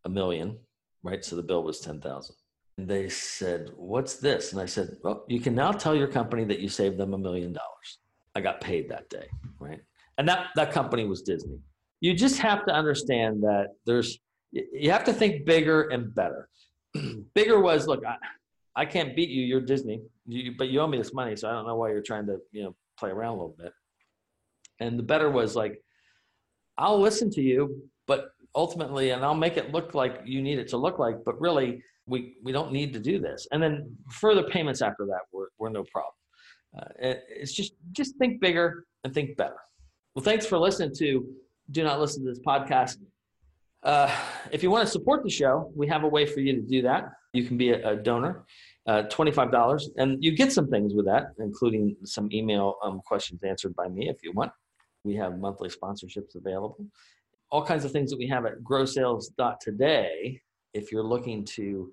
a 0.05 0.09
million, 0.09 0.57
right? 1.03 1.23
So 1.23 1.35
the 1.35 1.43
bill 1.43 1.63
was 1.63 1.79
ten 1.79 2.01
thousand. 2.01 2.35
And 2.77 2.87
they 2.87 3.09
said, 3.09 3.69
"What's 3.75 4.15
this?" 4.15 4.51
And 4.51 4.61
I 4.61 4.65
said, 4.65 4.97
"Well, 5.03 5.25
you 5.27 5.39
can 5.39 5.55
now 5.55 5.71
tell 5.71 5.95
your 5.95 6.07
company 6.07 6.43
that 6.45 6.59
you 6.59 6.69
saved 6.69 6.97
them 6.97 7.13
a 7.13 7.17
million 7.17 7.53
dollars." 7.53 7.99
I 8.35 8.41
got 8.41 8.61
paid 8.61 8.89
that 8.89 9.09
day, 9.09 9.27
right? 9.59 9.79
And 10.17 10.27
that 10.27 10.47
that 10.55 10.71
company 10.71 11.05
was 11.05 11.21
Disney. 11.21 11.59
You 12.01 12.13
just 12.13 12.39
have 12.39 12.65
to 12.65 12.73
understand 12.73 13.43
that 13.43 13.67
there's 13.85 14.19
you 14.51 14.91
have 14.91 15.03
to 15.05 15.13
think 15.13 15.45
bigger 15.45 15.83
and 15.89 16.13
better. 16.13 16.49
bigger 17.34 17.60
was 17.60 17.88
look, 17.88 18.03
I, 18.06 18.15
I 18.75 18.86
can't 18.86 19.15
beat 19.15 19.29
you. 19.29 19.43
You're 19.43 19.62
Disney, 19.62 20.01
you, 20.27 20.53
but 20.58 20.69
you 20.69 20.79
owe 20.82 20.88
me 20.88 20.97
this 20.97 21.13
money, 21.13 21.36
so 21.36 21.49
I 21.49 21.53
don't 21.53 21.67
know 21.67 21.75
why 21.75 21.89
you're 21.89 22.01
trying 22.01 22.25
to 22.27 22.38
you 22.51 22.63
know 22.63 22.75
play 22.97 23.10
around 23.10 23.29
a 23.29 23.41
little 23.41 23.56
bit. 23.58 23.73
And 24.79 24.97
the 24.97 25.03
better 25.03 25.29
was 25.29 25.56
like, 25.56 25.82
I'll 26.77 26.99
listen 26.99 27.29
to 27.32 27.41
you, 27.41 27.84
but 28.08 28.32
ultimately, 28.56 29.12
and 29.12 29.23
I'll 29.23 29.36
make 29.36 29.58
it 29.58 29.71
look 29.71 29.93
like 29.93 30.21
you 30.25 30.41
need 30.41 30.60
it 30.60 30.67
to 30.69 30.77
look 30.77 30.99
like, 30.99 31.17
but 31.25 31.39
really, 31.39 31.82
we, 32.06 32.36
we 32.43 32.51
don't 32.51 32.71
need 32.71 32.93
to 32.93 32.99
do 32.99 33.19
this. 33.19 33.47
And 33.51 33.62
then 33.62 33.95
further 34.10 34.43
payments 34.43 34.82
after 34.82 35.06
that 35.06 35.21
were, 35.32 35.51
were 35.58 35.69
no 35.69 35.84
problem. 35.91 36.13
Uh, 36.77 37.08
it, 37.08 37.23
it's 37.29 37.53
just, 37.53 37.73
just 37.91 38.17
think 38.17 38.41
bigger 38.41 38.86
and 39.03 39.13
think 39.13 39.38
better. 39.38 39.56
Well, 40.15 40.23
thanks 40.23 40.45
for 40.45 40.58
listening 40.58 40.93
to 40.97 41.25
Do 41.71 41.84
Not 41.84 41.99
Listen 41.99 42.25
to 42.25 42.29
this 42.32 42.39
podcast. 42.45 42.97
Uh, 43.83 44.09
if 44.51 44.63
you 44.63 44.71
want 44.71 44.85
to 44.85 44.91
support 44.91 45.23
the 45.23 45.29
show, 45.29 45.71
we 45.75 45.87
have 45.87 46.03
a 46.03 46.07
way 46.07 46.25
for 46.25 46.39
you 46.39 46.53
to 46.53 46.61
do 46.61 46.81
that. 46.81 47.11
You 47.33 47.43
can 47.43 47.57
be 47.57 47.71
a, 47.71 47.89
a 47.91 47.95
donor, 47.95 48.45
uh, 48.87 49.03
$25, 49.03 49.83
and 49.97 50.23
you 50.23 50.31
get 50.31 50.53
some 50.53 50.69
things 50.69 50.93
with 50.93 51.05
that, 51.05 51.33
including 51.39 51.95
some 52.05 52.29
email 52.31 52.75
um, 52.81 53.01
questions 53.05 53.43
answered 53.43 53.75
by 53.75 53.89
me 53.89 54.09
if 54.09 54.17
you 54.23 54.31
want. 54.31 54.51
We 55.03 55.15
have 55.15 55.37
monthly 55.37 55.69
sponsorships 55.69 56.35
available. 56.35 56.85
All 57.51 57.65
kinds 57.65 57.83
of 57.83 57.91
things 57.91 58.09
that 58.11 58.17
we 58.17 58.27
have 58.27 58.45
at 58.45 58.63
growsales.today. 58.63 60.41
If 60.73 60.91
you're 60.91 61.03
looking 61.03 61.43
to 61.45 61.91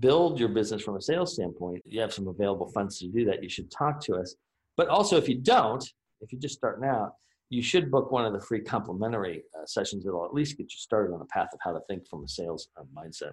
build 0.00 0.38
your 0.38 0.50
business 0.50 0.82
from 0.82 0.96
a 0.96 1.00
sales 1.00 1.34
standpoint, 1.34 1.82
you 1.86 2.00
have 2.00 2.12
some 2.12 2.28
available 2.28 2.70
funds 2.72 2.98
to 2.98 3.08
do 3.08 3.24
that. 3.24 3.42
You 3.42 3.48
should 3.48 3.70
talk 3.70 4.00
to 4.02 4.16
us. 4.16 4.36
But 4.76 4.88
also, 4.88 5.16
if 5.16 5.28
you 5.28 5.38
don't, 5.38 5.82
if 6.20 6.32
you're 6.32 6.40
just 6.40 6.56
starting 6.56 6.86
out, 6.88 7.12
you 7.50 7.62
should 7.62 7.90
book 7.90 8.10
one 8.10 8.24
of 8.24 8.32
the 8.32 8.40
free 8.40 8.60
complimentary 8.60 9.42
uh, 9.56 9.66
sessions 9.66 10.04
that'll 10.04 10.24
at 10.24 10.34
least 10.34 10.56
get 10.56 10.64
you 10.64 10.78
started 10.78 11.12
on 11.12 11.20
a 11.20 11.26
path 11.26 11.48
of 11.52 11.60
how 11.62 11.72
to 11.72 11.80
think 11.88 12.06
from 12.08 12.24
a 12.24 12.28
sales 12.28 12.68
uh, 12.76 12.82
mindset. 12.96 13.32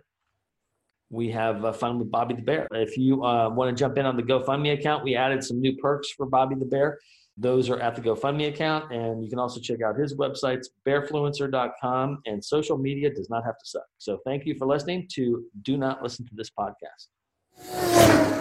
We 1.09 1.29
have 1.31 1.65
uh, 1.65 1.73
fun 1.73 1.99
with 1.99 2.09
Bobby 2.09 2.35
the 2.35 2.41
Bear. 2.41 2.67
If 2.71 2.97
you 2.97 3.23
uh, 3.23 3.49
want 3.49 3.75
to 3.75 3.79
jump 3.79 3.97
in 3.97 4.05
on 4.05 4.15
the 4.15 4.23
GoFundMe 4.23 4.73
account, 4.73 5.03
we 5.03 5.15
added 5.15 5.43
some 5.43 5.59
new 5.59 5.75
perks 5.75 6.09
for 6.11 6.25
Bobby 6.25 6.55
the 6.55 6.65
Bear. 6.65 6.99
Those 7.37 7.69
are 7.69 7.79
at 7.79 7.95
the 7.95 8.01
GoFundMe 8.01 8.49
account, 8.49 8.91
and 8.93 9.23
you 9.23 9.29
can 9.29 9.39
also 9.39 9.59
check 9.59 9.81
out 9.81 9.97
his 9.97 10.15
websites, 10.15 10.67
bearfluencer.com, 10.87 12.19
and 12.25 12.43
social 12.43 12.77
media 12.77 13.09
does 13.13 13.29
not 13.29 13.43
have 13.43 13.57
to 13.57 13.65
suck. 13.65 13.85
So 13.97 14.19
thank 14.25 14.45
you 14.45 14.55
for 14.57 14.67
listening 14.67 15.07
to 15.15 15.43
Do 15.63 15.77
Not 15.77 16.03
Listen 16.03 16.25
to 16.27 16.35
This 16.35 16.49
Podcast. 16.49 18.40